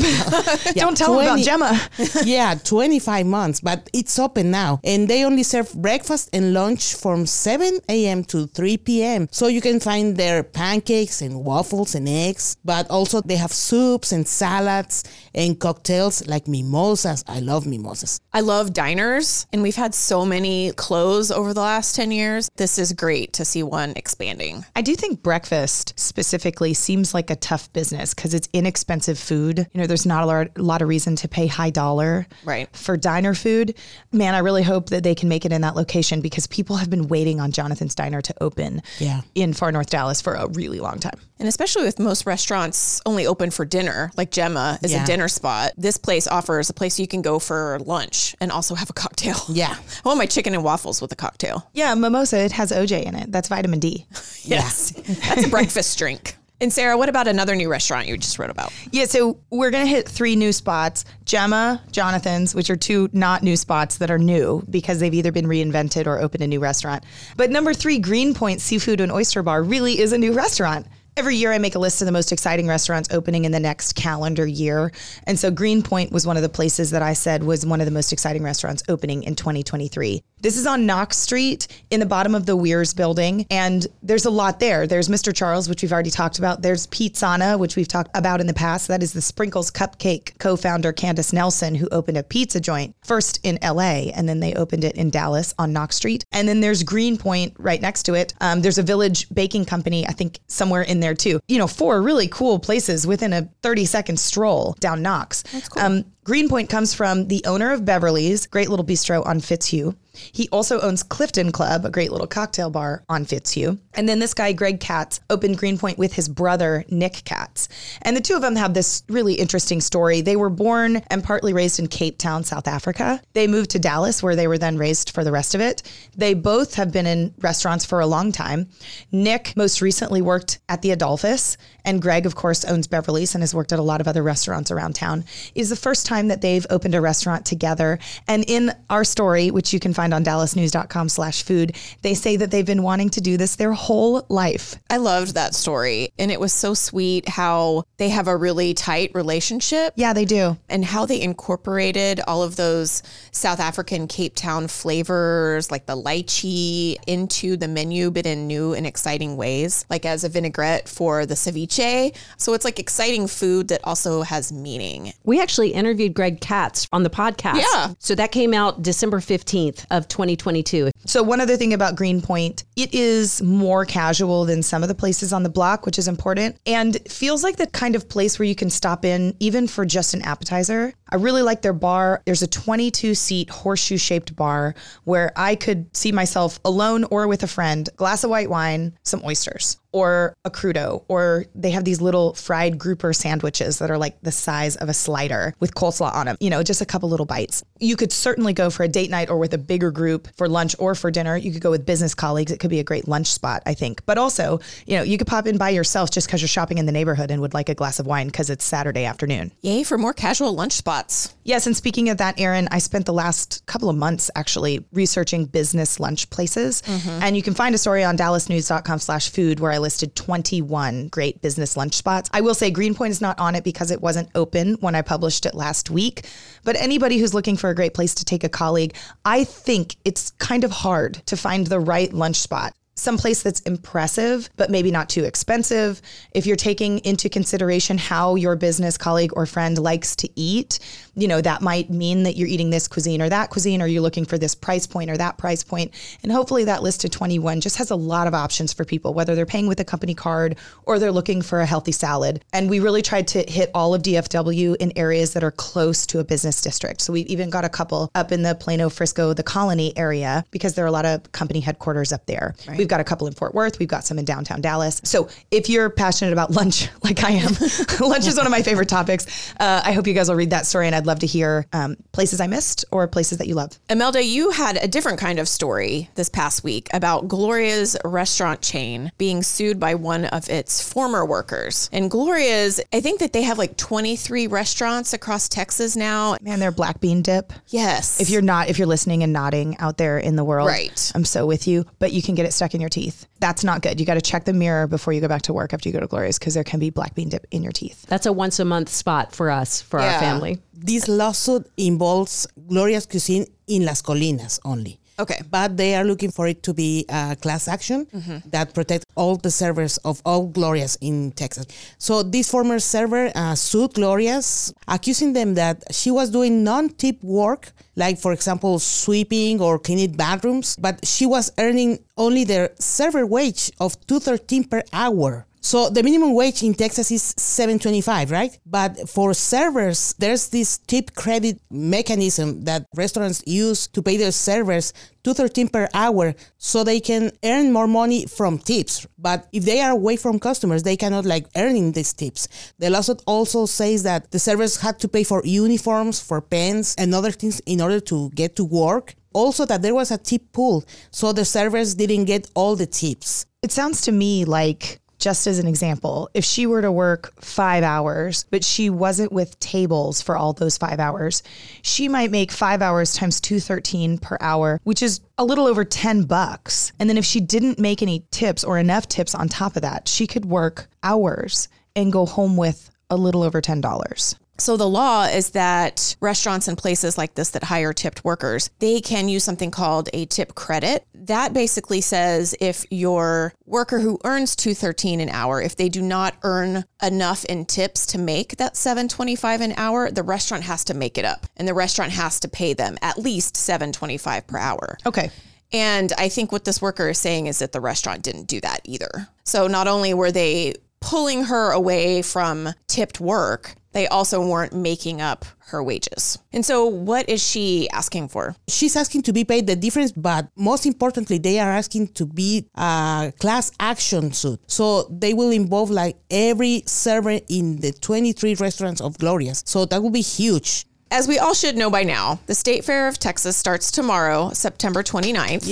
Yeah, 0.75 0.85
Don't 0.85 0.95
tell 0.95 1.15
them 1.15 1.25
about 1.25 1.39
Gemma. 1.39 1.81
yeah, 2.23 2.53
25 2.53 3.25
months, 3.25 3.61
but 3.61 3.89
it's 3.93 4.19
open 4.19 4.51
now. 4.51 4.79
And 4.83 5.07
they 5.07 5.25
only 5.25 5.41
serve 5.41 5.73
breakfast 5.73 6.29
and 6.33 6.53
lunch 6.53 6.93
from 6.93 7.25
7 7.25 7.79
a.m. 7.89 8.23
to 8.25 8.45
3 8.45 8.77
p.m. 8.77 9.27
So 9.31 9.47
you 9.47 9.59
can 9.61 9.79
find 9.79 10.15
their 10.17 10.43
pancakes 10.43 11.21
and 11.23 11.43
waffles 11.43 11.95
and 11.95 12.07
eggs, 12.07 12.57
but 12.63 12.87
also 12.91 13.21
they 13.21 13.37
have 13.37 13.51
soups 13.51 14.11
and 14.11 14.27
salads 14.27 15.03
and 15.33 15.59
cocktails 15.59 16.27
like 16.27 16.47
mimosas. 16.47 17.23
I 17.27 17.39
love 17.39 17.65
mimosas. 17.65 18.19
I 18.31 18.41
love 18.41 18.73
diners, 18.73 19.47
and 19.51 19.62
we've 19.63 19.75
had 19.75 19.95
so 19.95 20.25
many 20.25 20.71
close 20.73 21.31
over 21.31 21.53
the 21.53 21.61
last 21.61 21.95
10 21.95 22.11
years. 22.11 22.49
This 22.57 22.77
is 22.77 22.93
great 22.93 23.33
to 23.33 23.45
see 23.45 23.63
one 23.63 23.93
expanding. 23.95 24.65
I 24.75 24.81
do 24.81 24.95
think 24.95 25.23
breakfast 25.23 25.97
specifically 25.97 26.73
seems 26.73 27.13
like 27.13 27.29
a 27.29 27.35
tough 27.35 27.71
business 27.73 28.13
because 28.13 28.33
it's 28.33 28.47
inexpensive 28.53 29.17
food. 29.17 29.67
You 29.73 29.81
know, 29.81 29.87
there's 29.87 30.05
not 30.05 30.23
a 30.23 30.25
lot, 30.27 30.47
a 30.57 30.61
lot 30.61 30.81
of 30.81 30.87
reason 30.87 31.15
to 31.17 31.27
pay 31.27 31.47
high 31.47 31.69
dollar 31.71 32.27
Right. 32.43 32.67
for 32.75 32.97
diner 32.97 33.33
food. 33.33 33.75
Man, 34.11 34.35
I 34.35 34.39
really 34.39 34.63
hope 34.63 34.89
that 34.89 35.03
they 35.03 35.15
can 35.15 35.29
make 35.29 35.45
it 35.45 35.51
in 35.51 35.61
that 35.61 35.75
location 35.75 36.21
because 36.21 36.45
people 36.47 36.75
have 36.77 36.89
been 36.89 37.07
waiting 37.07 37.39
on 37.39 37.51
Jonathan's 37.51 37.95
Diner 37.95 38.21
to 38.21 38.33
open 38.41 38.81
Yeah. 38.99 39.21
in 39.35 39.53
far 39.53 39.71
north 39.71 39.89
Dallas 39.89 40.21
for 40.21 40.33
a 40.35 40.47
really 40.47 40.79
long 40.79 40.99
time. 40.99 41.19
And 41.43 41.49
especially 41.49 41.83
with 41.83 41.99
most 41.99 42.25
restaurants 42.25 43.01
only 43.05 43.27
open 43.27 43.51
for 43.51 43.65
dinner, 43.65 44.11
like 44.15 44.31
Gemma 44.31 44.79
is 44.81 44.93
Yeah. 44.93 45.03
a 45.03 45.05
dinner 45.05 45.27
spot, 45.27 45.73
this 45.75 45.97
place 45.97 46.25
offers 46.25 46.69
a 46.69 46.73
place 46.73 46.97
you 46.97 47.05
can 47.05 47.21
go 47.21 47.37
for 47.37 47.79
lunch 47.85 48.33
and 48.39 48.49
also 48.49 48.75
have 48.75 48.89
a 48.89 48.93
cocktail. 48.93 49.35
Yeah. 49.49 49.75
I 49.75 50.07
want 50.07 50.19
my 50.19 50.25
chicken 50.25 50.53
and 50.53 50.63
waffles 50.63 51.01
with 51.01 51.11
a 51.11 51.17
cocktail. 51.17 51.67
Yeah, 51.73 51.93
mimosa, 51.95 52.39
it 52.45 52.53
has 52.53 52.71
OJ 52.71 53.03
in 53.03 53.15
it. 53.15 53.29
That's 53.29 53.49
vitamin 53.49 53.79
D. 53.81 54.05
Yes. 54.45 54.91
That's 55.27 55.45
a 55.45 55.49
breakfast 55.49 55.97
drink. 55.99 56.37
And 56.61 56.71
Sarah, 56.71 56.97
what 56.97 57.09
about 57.09 57.27
another 57.27 57.55
new 57.57 57.69
restaurant 57.69 58.07
you 58.07 58.17
just 58.17 58.39
wrote 58.39 58.49
about? 58.49 58.71
Yeah, 58.91 59.03
so 59.03 59.37
we're 59.49 59.69
going 59.69 59.83
to 59.83 59.89
hit 59.89 60.07
three 60.07 60.37
new 60.37 60.53
spots 60.53 61.03
Gemma, 61.25 61.81
Jonathan's, 61.91 62.55
which 62.55 62.69
are 62.69 62.77
two 62.77 63.09
not 63.11 63.43
new 63.43 63.57
spots 63.57 63.97
that 63.97 64.09
are 64.09 64.17
new 64.17 64.63
because 64.69 64.99
they've 65.01 65.13
either 65.13 65.33
been 65.33 65.47
reinvented 65.47 66.07
or 66.07 66.21
opened 66.21 66.41
a 66.41 66.47
new 66.47 66.61
restaurant. 66.61 67.03
But 67.35 67.51
number 67.51 67.73
three, 67.73 67.99
Greenpoint 67.99 68.61
Seafood 68.61 69.01
and 69.01 69.11
Oyster 69.11 69.43
Bar 69.43 69.61
really 69.63 69.99
is 69.99 70.13
a 70.13 70.17
new 70.17 70.31
restaurant. 70.31 70.87
Every 71.15 71.35
year, 71.35 71.53
I 71.53 71.59
make 71.59 71.75
a 71.75 71.79
list 71.79 72.01
of 72.01 72.07
the 72.07 72.11
most 72.11 72.31
exciting 72.31 72.67
restaurants 72.67 73.13
opening 73.13 73.45
in 73.45 73.51
the 73.51 73.59
next 73.59 73.93
calendar 73.93 74.47
year. 74.47 74.91
And 75.27 75.37
so, 75.37 75.51
Greenpoint 75.51 76.11
was 76.11 76.25
one 76.25 76.37
of 76.37 76.43
the 76.43 76.49
places 76.49 76.89
that 76.89 77.03
I 77.03 77.13
said 77.13 77.43
was 77.43 77.63
one 77.63 77.81
of 77.81 77.85
the 77.85 77.91
most 77.91 78.11
exciting 78.11 78.41
restaurants 78.41 78.81
opening 78.89 79.21
in 79.21 79.35
2023. 79.35 80.23
This 80.43 80.57
is 80.57 80.67
on 80.67 80.85
Knox 80.85 81.15
Street 81.15 81.69
in 81.89 82.01
the 82.01 82.05
bottom 82.05 82.35
of 82.35 82.45
the 82.45 82.57
Weirs 82.57 82.93
building. 82.93 83.47
And 83.49 83.87
there's 84.01 84.25
a 84.25 84.29
lot 84.29 84.59
there. 84.59 84.85
There's 84.85 85.07
Mr. 85.07 85.33
Charles, 85.33 85.69
which 85.69 85.81
we've 85.81 85.93
already 85.93 86.09
talked 86.09 86.37
about. 86.37 86.61
There's 86.61 86.85
Pizzana, 86.87 87.57
which 87.57 87.77
we've 87.77 87.87
talked 87.87 88.11
about 88.13 88.41
in 88.41 88.47
the 88.47 88.53
past. 88.53 88.89
That 88.89 89.01
is 89.01 89.13
the 89.13 89.21
Sprinkles 89.21 89.71
Cupcake 89.71 90.37
co 90.39 90.57
founder, 90.57 90.91
Candace 90.91 91.31
Nelson, 91.31 91.75
who 91.75 91.87
opened 91.93 92.17
a 92.17 92.23
pizza 92.23 92.59
joint 92.59 92.93
first 93.05 93.39
in 93.43 93.57
LA 93.63 94.11
and 94.13 94.27
then 94.27 94.41
they 94.41 94.53
opened 94.55 94.83
it 94.83 94.97
in 94.97 95.09
Dallas 95.09 95.53
on 95.57 95.71
Knox 95.71 95.95
Street. 95.95 96.25
And 96.33 96.45
then 96.45 96.59
there's 96.59 96.83
Greenpoint 96.83 97.53
right 97.57 97.81
next 97.81 98.03
to 98.03 98.13
it. 98.13 98.33
Um, 98.41 98.61
there's 98.61 98.77
a 98.77 98.83
village 98.83 99.33
baking 99.33 99.63
company, 99.63 100.05
I 100.05 100.11
think 100.11 100.39
somewhere 100.47 100.81
in 100.81 100.99
there 100.99 101.15
too. 101.15 101.39
You 101.47 101.57
know, 101.57 101.67
four 101.67 102.01
really 102.01 102.27
cool 102.27 102.59
places 102.59 103.07
within 103.07 103.31
a 103.31 103.49
30 103.61 103.85
second 103.85 104.19
stroll 104.19 104.75
down 104.81 105.01
Knox. 105.01 105.43
That's 105.43 105.69
cool. 105.69 105.81
Um, 105.81 106.05
Greenpoint 106.23 106.69
comes 106.69 106.93
from 106.93 107.27
the 107.27 107.43
owner 107.45 107.71
of 107.71 107.83
Beverly's, 107.83 108.47
great 108.47 108.69
little 108.69 108.85
bistro 108.85 109.25
on 109.25 109.41
Fitzhugh. 109.41 109.93
He 110.13 110.47
also 110.51 110.79
owns 110.79 111.01
Clifton 111.01 111.51
Club, 111.51 111.85
a 111.85 111.89
great 111.89 112.11
little 112.11 112.27
cocktail 112.27 112.69
bar 112.69 113.03
on 113.09 113.25
Fitzhugh. 113.25 113.79
And 113.95 114.07
then 114.07 114.19
this 114.19 114.35
guy, 114.35 114.53
Greg 114.53 114.79
Katz, 114.79 115.19
opened 115.29 115.57
Greenpoint 115.57 115.97
with 115.97 116.13
his 116.13 116.29
brother, 116.29 116.85
Nick 116.89 117.23
Katz. 117.25 117.67
And 118.03 118.15
the 118.15 118.21
two 118.21 118.35
of 118.35 118.41
them 118.41 118.55
have 118.55 118.75
this 118.75 119.03
really 119.09 119.33
interesting 119.33 119.81
story. 119.81 120.21
They 120.21 120.35
were 120.35 120.51
born 120.51 120.97
and 121.07 121.23
partly 121.23 121.51
raised 121.51 121.79
in 121.79 121.87
Cape 121.87 122.19
Town, 122.19 122.43
South 122.43 122.67
Africa. 122.67 123.21
They 123.33 123.47
moved 123.47 123.71
to 123.71 123.79
Dallas, 123.79 124.21
where 124.21 124.35
they 124.35 124.47
were 124.47 124.59
then 124.59 124.77
raised 124.77 125.09
for 125.09 125.23
the 125.23 125.31
rest 125.31 125.55
of 125.55 125.61
it. 125.61 125.81
They 126.15 126.35
both 126.35 126.75
have 126.75 126.93
been 126.93 127.07
in 127.07 127.33
restaurants 127.39 127.83
for 127.83 127.99
a 127.99 128.07
long 128.07 128.31
time. 128.31 128.69
Nick 129.11 129.57
most 129.57 129.81
recently 129.81 130.21
worked 130.21 130.59
at 130.69 130.83
the 130.83 130.91
Adolphus, 130.91 131.57
and 131.85 132.01
Greg, 132.01 132.27
of 132.27 132.35
course, 132.35 132.63
owns 132.65 132.87
Beverly's 132.87 133.33
and 133.33 133.41
has 133.41 133.55
worked 133.55 133.73
at 133.73 133.79
a 133.79 133.83
lot 133.83 133.99
of 133.99 134.07
other 134.07 134.21
restaurants 134.21 134.69
around 134.69 134.93
town. 134.93 135.25
It 135.55 135.61
is 135.61 135.69
the 135.69 135.75
first 135.75 136.05
time 136.05 136.12
that 136.21 136.41
they've 136.41 136.65
opened 136.69 136.95
a 136.95 137.01
restaurant 137.01 137.45
together. 137.45 137.99
And 138.27 138.43
in 138.47 138.71
our 138.89 139.03
story, 139.03 139.51
which 139.51 139.73
you 139.73 139.79
can 139.79 139.93
find 139.93 140.13
on 140.13 140.23
dallasnews.com 140.23 141.09
slash 141.09 141.43
food, 141.43 141.75
they 142.01 142.13
say 142.13 142.37
that 142.37 142.51
they've 142.51 142.65
been 142.65 142.83
wanting 142.83 143.09
to 143.11 143.21
do 143.21 143.37
this 143.37 143.55
their 143.55 143.73
whole 143.73 144.25
life. 144.29 144.75
I 144.89 144.97
loved 144.97 145.33
that 145.35 145.53
story. 145.55 146.09
And 146.19 146.31
it 146.31 146.39
was 146.39 146.53
so 146.53 146.73
sweet 146.73 147.27
how 147.27 147.83
they 147.97 148.09
have 148.09 148.27
a 148.27 148.35
really 148.37 148.73
tight 148.73 149.11
relationship. 149.13 149.93
Yeah, 149.95 150.13
they 150.13 150.25
do. 150.25 150.57
and 150.69 150.83
how 150.83 151.05
they 151.05 151.21
incorporated 151.21 152.19
all 152.27 152.43
of 152.43 152.55
those 152.55 153.03
South 153.31 153.59
African 153.59 154.07
Cape 154.07 154.35
Town 154.35 154.67
flavors, 154.67 155.71
like 155.71 155.85
the 155.85 155.95
lychee, 155.95 156.97
into 157.07 157.55
the 157.57 157.67
menu, 157.67 158.11
but 158.11 158.25
in 158.25 158.47
new 158.47 158.73
and 158.73 158.85
exciting 158.85 159.37
ways, 159.37 159.85
like 159.89 160.05
as 160.05 160.23
a 160.23 160.29
vinaigrette 160.29 160.89
for 160.89 161.25
the 161.25 161.35
ceviche. 161.35 162.15
So 162.37 162.53
it's 162.53 162.65
like 162.65 162.79
exciting 162.79 163.27
food 163.27 163.69
that 163.69 163.81
also 163.83 164.23
has 164.23 164.51
meaning. 164.51 165.13
We 165.23 165.41
actually 165.41 165.69
interviewed 165.69 166.02
Greg 166.09 166.41
Katz 166.41 166.87
on 166.91 167.03
the 167.03 167.09
podcast. 167.09 167.57
Yeah. 167.57 167.93
So 167.99 168.15
that 168.15 168.31
came 168.31 168.53
out 168.53 168.81
December 168.81 169.19
15th 169.19 169.85
of 169.91 170.07
2022. 170.07 170.91
So 171.05 171.23
one 171.23 171.41
other 171.41 171.57
thing 171.57 171.73
about 171.73 171.95
Greenpoint, 171.95 172.63
it 172.75 172.93
is 172.93 173.41
more 173.41 173.85
casual 173.85 174.45
than 174.45 174.63
some 174.63 174.83
of 174.83 174.89
the 174.89 174.95
places 174.95 175.33
on 175.33 175.43
the 175.43 175.49
block, 175.49 175.85
which 175.85 175.99
is 175.99 176.07
important 176.07 176.57
and 176.65 176.99
feels 177.09 177.43
like 177.43 177.57
the 177.57 177.67
kind 177.67 177.95
of 177.95 178.09
place 178.09 178.39
where 178.39 178.47
you 178.47 178.55
can 178.55 178.69
stop 178.69 179.05
in 179.05 179.35
even 179.39 179.67
for 179.67 179.85
just 179.85 180.13
an 180.13 180.21
appetizer. 180.21 180.93
I 181.09 181.15
really 181.17 181.41
like 181.41 181.61
their 181.61 181.73
bar. 181.73 182.21
There's 182.25 182.41
a 182.41 182.47
22 182.47 183.15
seat 183.15 183.49
horseshoe 183.49 183.97
shaped 183.97 184.35
bar 184.35 184.75
where 185.03 185.31
I 185.35 185.55
could 185.55 185.95
see 185.95 186.11
myself 186.11 186.59
alone 186.65 187.03
or 187.05 187.27
with 187.27 187.43
a 187.43 187.47
friend, 187.47 187.87
glass 187.97 188.23
of 188.23 188.29
white 188.29 188.49
wine, 188.49 188.97
some 189.03 189.23
oysters 189.23 189.77
or 189.93 190.35
a 190.43 190.51
crudo, 190.51 191.05
or 191.07 191.45
they 191.55 191.71
have 191.71 191.85
these 191.85 192.01
little 192.01 192.33
fried 192.33 192.77
grouper 192.77 193.13
sandwiches 193.13 193.79
that 193.79 193.89
are 193.89 193.97
like 193.97 194.19
the 194.21 194.31
size 194.31 194.75
of 194.75 194.89
a 194.89 194.93
slider 194.93 195.53
with 195.59 195.73
coleslaw 195.75 196.13
on 196.13 196.25
them, 196.25 196.35
you 196.39 196.49
know, 196.49 196.63
just 196.63 196.81
a 196.81 196.85
couple 196.85 197.07
little 197.09 197.25
bites. 197.25 197.63
You 197.79 197.95
could 197.95 198.11
certainly 198.11 198.53
go 198.53 198.69
for 198.69 198.83
a 198.83 198.87
date 198.87 199.09
night 199.09 199.29
or 199.29 199.37
with 199.37 199.53
a 199.53 199.57
bigger 199.57 199.91
group 199.91 200.27
for 200.35 200.49
lunch 200.49 200.75
or 200.79 200.95
for 200.95 201.11
dinner. 201.11 201.37
You 201.37 201.51
could 201.51 201.61
go 201.61 201.71
with 201.71 201.85
business 201.85 202.15
colleagues. 202.15 202.51
It 202.51 202.59
could 202.59 202.71
be 202.71 202.79
a 202.79 202.83
great 202.83 203.07
lunch 203.07 203.27
spot, 203.27 203.61
I 203.65 203.75
think. 203.75 204.05
But 204.05 204.17
also, 204.17 204.59
you 204.87 204.97
know, 204.97 205.03
you 205.03 205.17
could 205.17 205.27
pop 205.27 205.45
in 205.45 205.57
by 205.57 205.69
yourself 205.69 206.09
just 206.09 206.27
because 206.27 206.41
you're 206.41 206.47
shopping 206.47 206.79
in 206.79 206.87
the 206.87 206.91
neighborhood 206.91 207.29
and 207.29 207.39
would 207.41 207.53
like 207.53 207.69
a 207.69 207.75
glass 207.75 207.99
of 207.99 208.07
wine 208.07 208.27
because 208.27 208.49
it's 208.49 208.65
Saturday 208.65 209.05
afternoon. 209.05 209.51
Yay 209.61 209.83
for 209.83 209.97
more 209.97 210.13
casual 210.13 210.53
lunch 210.53 210.73
spots. 210.73 211.35
Yes, 211.43 211.67
and 211.67 211.77
speaking 211.77 212.09
of 212.09 212.17
that, 212.17 212.39
Erin, 212.39 212.67
I 212.71 212.79
spent 212.79 213.05
the 213.05 213.13
last 213.13 213.65
couple 213.67 213.89
of 213.89 213.95
months 213.95 214.31
actually 214.35 214.83
researching 214.91 215.45
business 215.45 215.99
lunch 215.99 216.29
places. 216.29 216.81
Mm-hmm. 216.81 217.23
And 217.23 217.35
you 217.35 217.43
can 217.43 217.53
find 217.53 217.75
a 217.75 217.77
story 217.77 218.03
on 218.03 218.17
dallasnews.com 218.17 218.99
slash 218.99 219.29
food 219.29 219.59
where 219.59 219.71
I 219.71 219.77
listed 219.83 220.15
21 220.15 221.09
great 221.09 221.39
business 221.41 221.77
lunch 221.77 221.93
spots. 221.93 222.29
I 222.33 222.41
will 222.41 222.55
say 222.55 222.71
Greenpoint 222.71 223.11
is 223.11 223.21
not 223.21 223.37
on 223.37 223.53
it 223.53 223.63
because 223.63 223.91
it 223.91 224.01
wasn't 224.01 224.29
open 224.33 224.73
when 224.79 224.95
I 224.95 225.03
published 225.03 225.45
it 225.45 225.53
last 225.53 225.91
week. 225.91 226.25
But 226.63 226.75
anybody 226.77 227.19
who's 227.19 227.35
looking 227.35 227.57
for 227.57 227.69
a 227.69 227.75
great 227.75 227.93
place 227.93 228.15
to 228.15 228.25
take 228.25 228.43
a 228.43 228.49
colleague, 228.49 228.95
I 229.25 229.43
think 229.43 229.97
it's 230.03 230.31
kind 230.31 230.63
of 230.63 230.71
hard 230.71 231.21
to 231.27 231.37
find 231.37 231.67
the 231.67 231.79
right 231.79 232.11
lunch 232.11 232.37
spot 232.37 232.73
someplace 232.95 233.41
that's 233.41 233.59
impressive, 233.61 234.49
but 234.55 234.69
maybe 234.69 234.91
not 234.91 235.09
too 235.09 235.23
expensive. 235.23 236.01
If 236.31 236.45
you're 236.45 236.55
taking 236.55 236.99
into 236.99 237.29
consideration 237.29 237.97
how 237.97 238.35
your 238.35 238.55
business 238.55 238.97
colleague 238.97 239.31
or 239.35 239.45
friend 239.45 239.77
likes 239.77 240.15
to 240.17 240.29
eat, 240.35 240.79
you 241.15 241.27
know, 241.27 241.41
that 241.41 241.61
might 241.61 241.89
mean 241.89 242.23
that 242.23 242.35
you're 242.35 242.47
eating 242.47 242.69
this 242.69 242.87
cuisine 242.87 243.21
or 243.21 243.29
that 243.29 243.49
cuisine, 243.49 243.81
or 243.81 243.87
you're 243.87 244.01
looking 244.01 244.25
for 244.25 244.37
this 244.37 244.55
price 244.55 244.85
point 244.85 245.09
or 245.09 245.17
that 245.17 245.37
price 245.37 245.63
point. 245.63 245.93
And 246.23 246.31
hopefully 246.31 246.63
that 246.65 246.83
list 246.83 247.03
of 247.03 247.11
21 247.11 247.61
just 247.61 247.77
has 247.77 247.91
a 247.91 247.95
lot 247.95 248.27
of 248.27 248.33
options 248.33 248.73
for 248.73 248.85
people, 248.85 249.13
whether 249.13 249.35
they're 249.35 249.45
paying 249.45 249.67
with 249.67 249.79
a 249.79 249.85
company 249.85 250.13
card 250.13 250.57
or 250.85 250.99
they're 250.99 251.11
looking 251.11 251.41
for 251.41 251.61
a 251.61 251.65
healthy 251.65 251.91
salad. 251.91 252.43
And 252.53 252.69
we 252.69 252.79
really 252.79 253.01
tried 253.01 253.27
to 253.29 253.43
hit 253.43 253.71
all 253.73 253.93
of 253.93 254.01
DFW 254.01 254.75
in 254.77 254.91
areas 254.95 255.33
that 255.33 255.43
are 255.43 255.51
close 255.51 256.05
to 256.07 256.19
a 256.19 256.23
business 256.23 256.61
district. 256.61 257.01
So 257.01 257.13
we've 257.13 257.27
even 257.27 257.49
got 257.49 257.65
a 257.65 257.69
couple 257.69 258.11
up 258.15 258.31
in 258.31 258.43
the 258.43 258.55
Plano, 258.55 258.89
Frisco, 258.89 259.33
the 259.33 259.43
Colony 259.43 259.95
area 259.97 260.43
because 260.51 260.75
there 260.75 260.85
are 260.85 260.87
a 260.87 260.91
lot 260.91 261.05
of 261.05 261.31
company 261.31 261.59
headquarters 261.59 262.11
up 262.11 262.25
there. 262.25 262.55
We 262.77 262.82
We've 262.83 262.89
got 262.89 262.99
a 262.99 263.05
couple 263.05 263.27
in 263.27 263.33
Fort 263.33 263.55
Worth. 263.55 263.79
We've 263.79 263.87
got 263.87 264.03
some 264.03 264.19
in 264.19 264.25
downtown 264.25 264.59
Dallas. 264.59 264.99
So 265.05 265.29
if 265.51 265.69
you're 265.69 265.89
passionate 265.89 266.33
about 266.33 266.51
lunch, 266.51 266.89
like 267.01 267.23
I 267.23 267.31
am, 267.31 267.53
lunch 268.01 268.27
is 268.27 268.35
one 268.35 268.45
of 268.45 268.51
my 268.51 268.61
favorite 268.61 268.89
topics. 268.89 269.53
Uh, 269.57 269.81
I 269.85 269.93
hope 269.93 270.05
you 270.05 270.13
guys 270.13 270.27
will 270.27 270.35
read 270.35 270.49
that 270.49 270.65
story, 270.65 270.85
and 270.87 270.93
I'd 270.93 271.05
love 271.05 271.19
to 271.19 271.25
hear 271.25 271.65
um, 271.71 271.95
places 272.11 272.41
I 272.41 272.47
missed 272.47 272.83
or 272.91 273.07
places 273.07 273.37
that 273.37 273.47
you 273.47 273.55
love. 273.55 273.79
Imelda, 273.89 274.21
you 274.21 274.49
had 274.51 274.75
a 274.83 274.87
different 274.89 275.17
kind 275.17 275.39
of 275.39 275.47
story 275.47 276.09
this 276.15 276.27
past 276.27 276.65
week 276.65 276.89
about 276.93 277.29
Gloria's 277.29 277.95
restaurant 278.03 278.61
chain 278.61 279.13
being 279.17 279.43
sued 279.43 279.79
by 279.79 279.95
one 279.95 280.25
of 280.25 280.49
its 280.49 280.85
former 280.85 281.25
workers. 281.25 281.89
And 281.93 282.11
Gloria's, 282.11 282.81
I 282.91 282.99
think 282.99 283.21
that 283.21 283.31
they 283.31 283.43
have 283.43 283.57
like 283.57 283.77
23 283.77 284.47
restaurants 284.47 285.13
across 285.13 285.47
Texas 285.47 285.95
now. 285.95 286.35
Man, 286.41 286.59
their 286.59 286.71
black 286.73 286.99
bean 286.99 287.21
dip. 287.21 287.53
Yes. 287.67 288.19
If 288.19 288.29
you're 288.29 288.41
not, 288.41 288.67
if 288.67 288.77
you're 288.77 288.87
listening 288.87 289.23
and 289.23 289.31
nodding 289.31 289.77
out 289.77 289.97
there 289.97 290.17
in 290.17 290.35
the 290.35 290.43
world, 290.43 290.67
Right. 290.67 291.11
I'm 291.15 291.23
so 291.23 291.45
with 291.45 291.65
you. 291.65 291.85
But 291.99 292.11
you 292.11 292.21
can 292.21 292.35
get 292.35 292.45
it 292.45 292.51
stuck 292.51 292.72
in 292.73 292.81
your 292.81 292.89
teeth. 292.89 293.27
That's 293.39 293.63
not 293.63 293.81
good. 293.81 293.99
You 293.99 294.05
got 294.05 294.15
to 294.15 294.21
check 294.21 294.45
the 294.45 294.53
mirror 294.53 294.87
before 294.87 295.13
you 295.13 295.21
go 295.21 295.27
back 295.27 295.41
to 295.43 295.53
work 295.53 295.73
after 295.73 295.87
you 295.89 295.93
go 295.93 295.99
to 295.99 296.07
Gloria's 296.07 296.39
because 296.39 296.53
there 296.53 296.63
can 296.63 296.79
be 296.79 296.89
black 296.89 297.15
bean 297.15 297.29
dip 297.29 297.45
in 297.51 297.63
your 297.63 297.71
teeth. 297.71 298.05
That's 298.07 298.25
a 298.25 298.31
once 298.33 298.59
a 298.59 298.65
month 298.65 298.89
spot 298.89 299.33
for 299.35 299.49
us, 299.49 299.81
for 299.81 299.99
Yeah. 299.99 300.13
our 300.13 300.19
family. 300.19 300.59
This 300.73 301.07
lawsuit 301.07 301.67
involves 301.77 302.47
Gloria's 302.67 303.05
Cuisine 303.05 303.45
in 303.67 303.85
Las 303.85 304.01
Colinas 304.01 304.59
only. 304.65 304.99
Okay. 305.19 305.39
But 305.49 305.77
they 305.77 305.95
are 305.95 306.03
looking 306.03 306.31
for 306.31 306.47
it 306.47 306.63
to 306.63 306.73
be 306.73 307.05
a 307.09 307.35
class 307.39 307.67
action 307.67 308.07
that 308.47 308.73
protects 308.73 309.05
all 309.15 309.35
the 309.35 309.51
servers 309.51 309.97
of 309.97 310.21
all 310.25 310.47
Glorias 310.47 310.97
in 311.01 311.31
Texas. 311.33 311.67
So 311.99 312.23
this 312.23 312.49
former 312.49 312.79
server 312.79 313.31
uh, 313.35 313.55
sued 313.55 313.93
Gloria's, 313.93 314.73
accusing 314.87 315.33
them 315.33 315.53
that 315.53 315.83
she 315.91 316.09
was 316.09 316.31
doing 316.31 316.63
non-tip 316.63 317.23
work, 317.23 317.71
like 317.95 318.17
for 318.17 318.33
example 318.33 318.79
sweeping 318.79 319.61
or 319.61 319.77
cleaning 319.77 320.13
bathrooms, 320.13 320.75
but 320.77 321.05
she 321.05 321.25
was 321.27 321.51
earning 321.59 321.99
only 322.17 322.43
their 322.43 322.71
server 322.79 323.25
wage 323.25 323.71
of 323.79 323.95
two 324.07 324.19
thirteen 324.19 324.63
per 324.63 324.81
hour. 324.91 325.45
So 325.65 325.89
the 325.89 326.03
minimum 326.03 326.33
wage 326.33 326.61
in 326.61 326.73
Texas 326.73 327.09
is 327.09 327.33
7.25, 327.35 328.31
right? 328.31 328.59
But 328.65 329.07
for 329.07 329.33
servers, 329.33 330.13
there's 330.19 330.49
this 330.49 330.77
tip 330.77 331.15
credit 331.15 331.61
mechanism 331.71 332.65
that 332.65 332.85
restaurants 332.93 333.41
use 333.47 333.87
to 333.87 334.01
pay 334.01 334.17
their 334.17 334.33
servers 334.33 334.91
2.13 335.23 335.71
per 335.71 335.87
hour 335.93 336.35
so 336.57 336.83
they 336.83 336.99
can 336.99 337.31
earn 337.45 337.71
more 337.71 337.87
money 337.87 338.25
from 338.25 338.57
tips. 338.57 339.07
But 339.17 339.47
if 339.53 339.63
they 339.63 339.79
are 339.79 339.91
away 339.91 340.17
from 340.17 340.37
customers, 340.37 340.83
they 340.83 340.97
cannot 340.97 341.23
like 341.23 341.47
earning 341.55 341.93
these 341.93 342.11
tips. 342.11 342.49
The 342.77 342.89
lawsuit 342.89 343.21
also 343.25 343.65
says 343.65 344.03
that 344.03 344.31
the 344.31 344.39
servers 344.39 344.81
had 344.81 344.99
to 344.99 345.07
pay 345.07 345.23
for 345.23 345.41
uniforms, 345.45 346.19
for 346.19 346.41
pens, 346.41 346.93
and 346.97 347.15
other 347.15 347.31
things 347.31 347.61
in 347.65 347.79
order 347.79 348.01
to 348.01 348.29
get 348.31 348.57
to 348.57 348.65
work. 348.65 349.15
Also 349.33 349.65
that 349.65 349.81
there 349.81 349.95
was 349.95 350.11
a 350.11 350.17
tip 350.17 350.51
pool, 350.51 350.83
so 351.09 351.31
the 351.31 351.45
servers 351.45 351.95
didn't 351.95 352.25
get 352.25 352.51
all 352.53 352.75
the 352.75 352.85
tips. 352.85 353.45
It 353.63 353.71
sounds 353.71 354.01
to 354.01 354.11
me 354.11 354.43
like, 354.43 354.99
just 355.23 355.47
as 355.47 355.57
an 355.57 355.67
example, 355.67 356.29
if 356.33 356.43
she 356.43 356.65
were 356.65 356.81
to 356.81 356.91
work 356.91 357.31
five 357.39 357.81
hours, 357.81 358.45
but 358.51 358.61
she 358.61 358.89
wasn't 358.89 359.31
with 359.31 359.57
tables 359.61 360.21
for 360.21 360.35
all 360.35 360.51
those 360.51 360.77
five 360.77 360.99
hours, 360.99 361.43
she 361.81 362.09
might 362.09 362.29
make 362.29 362.51
five 362.51 362.81
hours 362.81 363.13
times 363.13 363.39
213 363.39 364.17
per 364.17 364.37
hour, 364.41 364.81
which 364.83 365.01
is 365.01 365.21
a 365.37 365.45
little 365.45 365.65
over 365.65 365.85
10 365.85 366.23
bucks. 366.23 366.91
And 366.99 367.09
then 367.09 367.17
if 367.17 367.23
she 367.23 367.39
didn't 367.39 367.79
make 367.79 368.01
any 368.01 368.25
tips 368.31 368.65
or 368.65 368.77
enough 368.77 369.07
tips 369.07 369.33
on 369.33 369.47
top 369.47 369.77
of 369.77 369.81
that, 369.83 370.09
she 370.09 370.27
could 370.27 370.43
work 370.43 370.87
hours 371.03 371.69
and 371.95 372.11
go 372.11 372.25
home 372.25 372.57
with 372.57 372.91
a 373.09 373.15
little 373.15 373.43
over 373.43 373.61
$10. 373.61 374.35
So 374.63 374.77
the 374.77 374.87
law 374.87 375.25
is 375.25 375.49
that 375.49 376.15
restaurants 376.21 376.69
and 376.69 376.77
places 376.77 377.17
like 377.17 377.35
this 377.35 377.49
that 377.49 377.65
hire 377.65 377.91
tipped 377.91 378.23
workers, 378.23 378.69
they 378.79 379.01
can 379.01 379.27
use 379.27 379.43
something 379.43 379.71
called 379.71 380.07
a 380.13 380.23
tip 380.23 380.55
credit. 380.55 381.05
That 381.13 381.51
basically 381.51 381.99
says 381.99 382.55
if 382.61 382.85
your 382.89 383.53
worker 383.65 383.99
who 383.99 384.21
earns 384.23 384.55
213 384.55 385.19
an 385.19 385.27
hour, 385.27 385.61
if 385.61 385.75
they 385.75 385.89
do 385.89 386.01
not 386.01 386.35
earn 386.43 386.85
enough 387.01 387.43
in 387.43 387.65
tips 387.65 388.05
to 388.05 388.17
make 388.17 388.55
that 388.55 388.77
725 388.77 389.59
an 389.59 389.73
hour, 389.75 390.09
the 390.09 390.23
restaurant 390.23 390.63
has 390.63 390.85
to 390.85 390.93
make 390.93 391.17
it 391.17 391.25
up 391.25 391.45
and 391.57 391.67
the 391.67 391.73
restaurant 391.73 392.13
has 392.13 392.39
to 392.39 392.47
pay 392.47 392.73
them 392.73 392.97
at 393.01 393.17
least 393.17 393.57
725 393.57 394.47
per 394.47 394.57
hour. 394.57 394.97
Okay. 395.05 395.29
And 395.73 396.13
I 396.17 396.29
think 396.29 396.53
what 396.53 396.63
this 396.63 396.81
worker 396.81 397.09
is 397.09 397.19
saying 397.19 397.47
is 397.47 397.59
that 397.59 397.73
the 397.73 397.81
restaurant 397.81 398.23
didn't 398.23 398.47
do 398.47 398.61
that 398.61 398.79
either. 398.85 399.27
So 399.43 399.67
not 399.67 399.89
only 399.89 400.13
were 400.13 400.31
they 400.31 400.75
pulling 401.01 401.43
her 401.43 401.71
away 401.71 402.21
from 402.21 402.69
tipped 402.87 403.19
work, 403.19 403.75
they 403.93 404.07
also 404.07 404.45
weren't 404.45 404.73
making 404.73 405.21
up 405.21 405.45
her 405.67 405.81
wages. 405.81 406.39
And 406.51 406.65
so 406.65 406.85
what 406.85 407.29
is 407.29 407.41
she 407.41 407.89
asking 407.91 408.27
for? 408.27 408.55
she's 408.67 408.95
asking 408.95 409.21
to 409.23 409.33
be 409.33 409.43
paid 409.43 409.67
the 409.67 409.75
difference, 409.75 410.11
but 410.11 410.47
most 410.55 410.85
importantly, 410.85 411.37
they 411.37 411.59
are 411.59 411.69
asking 411.69 412.09
to 412.09 412.25
be 412.25 412.67
a 412.75 413.31
class 413.39 413.71
action 413.79 414.33
suit. 414.33 414.59
So 414.67 415.03
they 415.09 415.33
will 415.33 415.51
involve 415.51 415.89
like 415.89 416.17
every 416.29 416.83
server 416.85 417.39
in 417.47 417.79
the 417.79 417.91
23 417.93 418.55
restaurants 418.55 419.01
of 419.01 419.17
Gloria's. 419.17 419.63
So 419.65 419.85
that 419.85 420.01
will 420.01 420.09
be 420.09 420.21
huge. 420.21 420.85
As 421.11 421.27
we 421.27 421.37
all 421.37 421.53
should 421.53 421.77
know 421.77 421.91
by 421.91 422.03
now, 422.03 422.39
the 422.47 422.55
State 422.55 422.83
Fair 422.83 423.07
of 423.07 423.19
Texas 423.19 423.55
starts 423.55 423.91
tomorrow, 423.91 424.49
September 424.53 425.03
29th. 425.03 425.63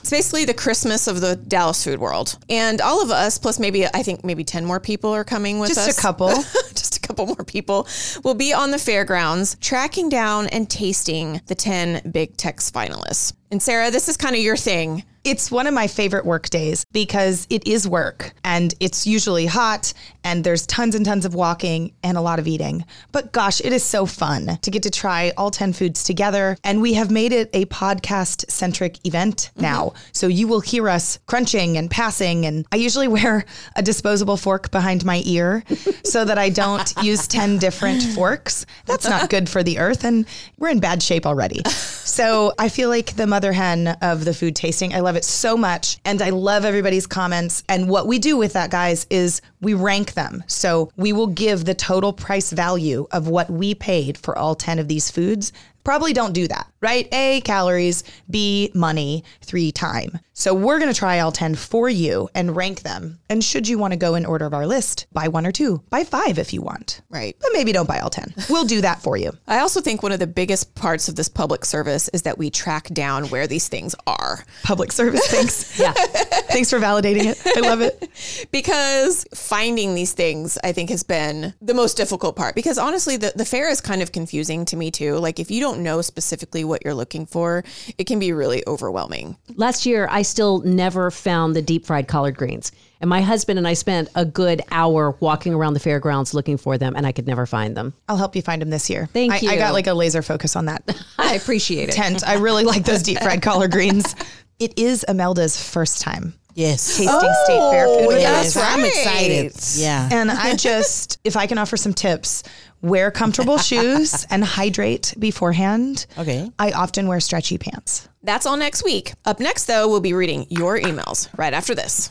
It's 0.00 0.10
basically 0.10 0.44
the 0.44 0.54
Christmas 0.54 1.06
of 1.06 1.20
the 1.20 1.36
Dallas 1.36 1.82
food 1.82 1.98
world. 1.98 2.38
And 2.50 2.80
all 2.80 3.02
of 3.02 3.10
us, 3.10 3.38
plus 3.38 3.58
maybe, 3.58 3.86
I 3.86 4.02
think 4.02 4.24
maybe 4.24 4.44
10 4.44 4.64
more 4.64 4.78
people 4.78 5.10
are 5.10 5.24
coming 5.24 5.58
with 5.58 5.70
Just 5.70 5.80
us. 5.80 5.86
Just 5.86 5.98
a 5.98 6.02
couple. 6.02 6.28
just 6.74 6.96
a 6.98 7.00
couple 7.00 7.26
more 7.26 7.44
people 7.46 7.88
will 8.22 8.34
be 8.34 8.52
on 8.52 8.70
the 8.70 8.78
fairgrounds 8.78 9.56
tracking 9.60 10.08
down 10.08 10.46
and 10.48 10.68
tasting 10.68 11.40
the 11.46 11.54
10 11.54 12.10
Big 12.10 12.36
Tex 12.36 12.70
finalists. 12.70 13.32
And 13.50 13.62
Sarah, 13.62 13.90
this 13.90 14.08
is 14.08 14.16
kind 14.16 14.34
of 14.34 14.42
your 14.42 14.56
thing. 14.56 15.04
It's 15.24 15.50
one 15.50 15.66
of 15.66 15.72
my 15.72 15.86
favorite 15.86 16.26
work 16.26 16.50
days 16.50 16.84
because 16.92 17.46
it 17.48 17.66
is 17.66 17.88
work 17.88 18.34
and 18.44 18.74
it's 18.78 19.06
usually 19.06 19.46
hot 19.46 19.94
and 20.22 20.44
there's 20.44 20.66
tons 20.66 20.94
and 20.94 21.02
tons 21.02 21.24
of 21.24 21.34
walking 21.34 21.94
and 22.02 22.18
a 22.18 22.20
lot 22.20 22.38
of 22.38 22.46
eating. 22.46 22.84
But 23.10 23.32
gosh, 23.32 23.62
it 23.62 23.72
is 23.72 23.82
so 23.82 24.04
fun 24.04 24.58
to 24.60 24.70
get 24.70 24.82
to 24.82 24.90
try 24.90 25.32
all 25.38 25.50
10 25.50 25.72
foods 25.72 26.04
together. 26.04 26.58
And 26.62 26.82
we 26.82 26.92
have 26.94 27.10
made 27.10 27.32
it 27.32 27.48
a 27.54 27.64
podcast 27.66 28.50
centric 28.50 29.06
event 29.06 29.50
mm-hmm. 29.52 29.62
now. 29.62 29.94
So 30.12 30.26
you 30.26 30.46
will 30.46 30.60
hear 30.60 30.90
us 30.90 31.18
crunching 31.24 31.78
and 31.78 31.90
passing. 31.90 32.44
And 32.44 32.66
I 32.70 32.76
usually 32.76 33.08
wear 33.08 33.46
a 33.76 33.82
disposable 33.82 34.36
fork 34.36 34.70
behind 34.70 35.06
my 35.06 35.22
ear 35.24 35.64
so 36.04 36.26
that 36.26 36.36
I 36.36 36.50
don't 36.50 36.92
use 37.02 37.26
10 37.28 37.56
different 37.56 38.02
forks. 38.02 38.66
That's 38.84 39.08
not 39.08 39.30
good 39.30 39.48
for 39.48 39.62
the 39.62 39.78
earth. 39.78 40.04
And 40.04 40.26
we're 40.58 40.68
in 40.68 40.80
bad 40.80 41.02
shape 41.02 41.24
already. 41.24 41.62
So 42.04 42.52
I 42.60 42.68
feel 42.68 42.90
like 42.90 43.16
the 43.16 43.26
mother 43.26 43.52
hen 43.52 43.88
of 44.00 44.24
the 44.24 44.32
food 44.32 44.54
tasting. 44.54 44.94
I 44.94 45.00
love 45.14 45.18
it 45.20 45.24
so 45.24 45.56
much. 45.56 45.98
And 46.04 46.20
I 46.20 46.30
love 46.30 46.64
everybody's 46.64 47.06
comments. 47.06 47.62
And 47.68 47.88
what 47.88 48.08
we 48.08 48.18
do 48.18 48.36
with 48.36 48.52
that, 48.54 48.72
guys, 48.72 49.06
is 49.10 49.40
we 49.60 49.72
rank 49.72 50.14
them. 50.14 50.42
So 50.48 50.90
we 50.96 51.12
will 51.12 51.28
give 51.28 51.64
the 51.64 51.74
total 51.74 52.12
price 52.12 52.50
value 52.50 53.06
of 53.12 53.28
what 53.28 53.48
we 53.48 53.76
paid 53.76 54.18
for 54.18 54.36
all 54.36 54.56
10 54.56 54.80
of 54.80 54.88
these 54.88 55.12
foods. 55.12 55.52
Probably 55.84 56.12
don't 56.12 56.32
do 56.32 56.48
that, 56.48 56.66
right? 56.80 57.06
A, 57.12 57.42
calories, 57.42 58.02
B, 58.28 58.72
money, 58.74 59.22
three, 59.40 59.70
time. 59.70 60.18
So 60.36 60.52
we're 60.52 60.80
going 60.80 60.92
to 60.92 60.98
try 60.98 61.20
all 61.20 61.30
10 61.30 61.54
for 61.54 61.88
you 61.88 62.28
and 62.34 62.56
rank 62.56 62.80
them. 62.80 63.20
And 63.30 63.42
should 63.42 63.68
you 63.68 63.78
want 63.78 63.92
to 63.92 63.96
go 63.96 64.16
in 64.16 64.26
order 64.26 64.44
of 64.44 64.52
our 64.52 64.66
list, 64.66 65.06
buy 65.12 65.28
one 65.28 65.46
or 65.46 65.52
two, 65.52 65.82
buy 65.90 66.02
five 66.02 66.40
if 66.40 66.52
you 66.52 66.60
want. 66.60 67.02
Right. 67.08 67.36
But 67.40 67.50
maybe 67.52 67.70
don't 67.70 67.86
buy 67.86 68.00
all 68.00 68.10
10. 68.10 68.34
We'll 68.50 68.64
do 68.64 68.80
that 68.80 69.00
for 69.00 69.16
you. 69.16 69.32
I 69.46 69.60
also 69.60 69.80
think 69.80 70.02
one 70.02 70.10
of 70.10 70.18
the 70.18 70.26
biggest 70.26 70.74
parts 70.74 71.08
of 71.08 71.14
this 71.14 71.28
public 71.28 71.64
service 71.64 72.08
is 72.08 72.22
that 72.22 72.36
we 72.36 72.50
track 72.50 72.88
down 72.88 73.26
where 73.26 73.46
these 73.46 73.68
things 73.68 73.94
are. 74.08 74.44
Public 74.64 74.90
service, 74.90 75.24
thanks. 75.28 75.78
yeah. 75.78 75.92
Thanks 75.92 76.68
for 76.68 76.80
validating 76.80 77.26
it. 77.26 77.40
I 77.56 77.60
love 77.60 77.80
it. 77.80 78.10
because 78.50 79.24
finding 79.34 79.94
these 79.94 80.14
things 80.14 80.58
I 80.64 80.72
think 80.72 80.90
has 80.90 81.04
been 81.04 81.54
the 81.62 81.74
most 81.74 81.96
difficult 81.96 82.34
part 82.34 82.56
because 82.56 82.76
honestly 82.76 83.16
the, 83.16 83.32
the 83.36 83.44
fair 83.44 83.70
is 83.70 83.80
kind 83.80 84.02
of 84.02 84.10
confusing 84.10 84.64
to 84.66 84.76
me 84.76 84.90
too 84.90 85.16
like 85.18 85.38
if 85.38 85.50
you 85.50 85.60
don't 85.60 85.82
know 85.82 86.02
specifically 86.02 86.64
what 86.64 86.84
you're 86.84 86.94
looking 86.94 87.26
for 87.26 87.64
it 87.98 88.06
can 88.06 88.18
be 88.18 88.32
really 88.32 88.64
overwhelming 88.66 89.36
Last 89.56 89.86
year, 89.86 90.08
I 90.10 90.22
still 90.24 90.58
never 90.62 91.12
found 91.12 91.54
the 91.54 91.62
deep 91.62 91.86
fried 91.86 92.08
collard 92.08 92.36
greens. 92.36 92.72
And 93.00 93.08
my 93.08 93.20
husband 93.20 93.58
and 93.58 93.68
I 93.68 93.74
spent 93.74 94.08
a 94.16 94.24
good 94.24 94.62
hour 94.72 95.16
walking 95.20 95.54
around 95.54 95.74
the 95.74 95.80
fairgrounds 95.80 96.34
looking 96.34 96.56
for 96.56 96.76
them, 96.76 96.96
and 96.96 97.06
I 97.06 97.12
could 97.12 97.26
never 97.26 97.46
find 97.46 97.76
them. 97.76 97.94
I'll 98.08 98.16
help 98.16 98.34
you 98.34 98.42
find 98.42 98.60
them 98.60 98.70
this 98.70 98.90
year. 98.90 99.06
Thank 99.12 99.32
I, 99.32 99.52
I 99.52 99.56
got 99.56 99.72
like 99.74 99.86
a 99.86 99.94
laser 99.94 100.22
focus 100.22 100.56
on 100.56 100.64
that 100.66 100.82
I 101.18 101.34
appreciate 101.34 101.90
it. 101.90 101.92
tent. 101.92 102.26
I 102.26 102.34
really 102.38 102.64
like 102.64 102.84
those 102.84 103.02
deep 103.02 103.20
fried 103.20 103.42
collard 103.42 103.70
greens. 103.70 104.14
It 104.60 104.78
is 104.78 105.04
Imelda's 105.08 105.60
first 105.60 106.00
time 106.00 106.32
Yes. 106.54 106.86
tasting 106.96 107.08
oh, 107.10 107.44
state 107.44 107.70
fair 107.72 107.86
food. 107.88 108.06
with 108.06 108.20
yes, 108.20 108.56
us. 108.56 108.62
I'm 108.62 108.84
excited. 108.84 109.52
Yeah. 109.76 110.08
And 110.12 110.30
I 110.30 110.54
just, 110.54 111.18
if 111.24 111.36
I 111.36 111.46
can 111.48 111.58
offer 111.58 111.76
some 111.76 111.92
tips, 111.92 112.44
wear 112.84 113.10
comfortable 113.10 113.58
shoes 113.70 114.26
and 114.30 114.44
hydrate 114.44 115.14
beforehand. 115.18 116.06
Okay. 116.18 116.50
I 116.58 116.70
often 116.72 117.08
wear 117.08 117.18
stretchy 117.20 117.58
pants. 117.58 118.08
that's 118.22 118.46
all 118.46 118.56
next 118.56 118.84
week 118.84 119.12
up 119.24 119.40
next 119.40 119.64
though 119.66 119.88
we'll 119.88 120.00
be 120.00 120.12
reading 120.14 120.46
your 120.48 120.78
emails 120.78 121.28
right 121.36 121.52
after 121.52 121.74
this 121.74 122.10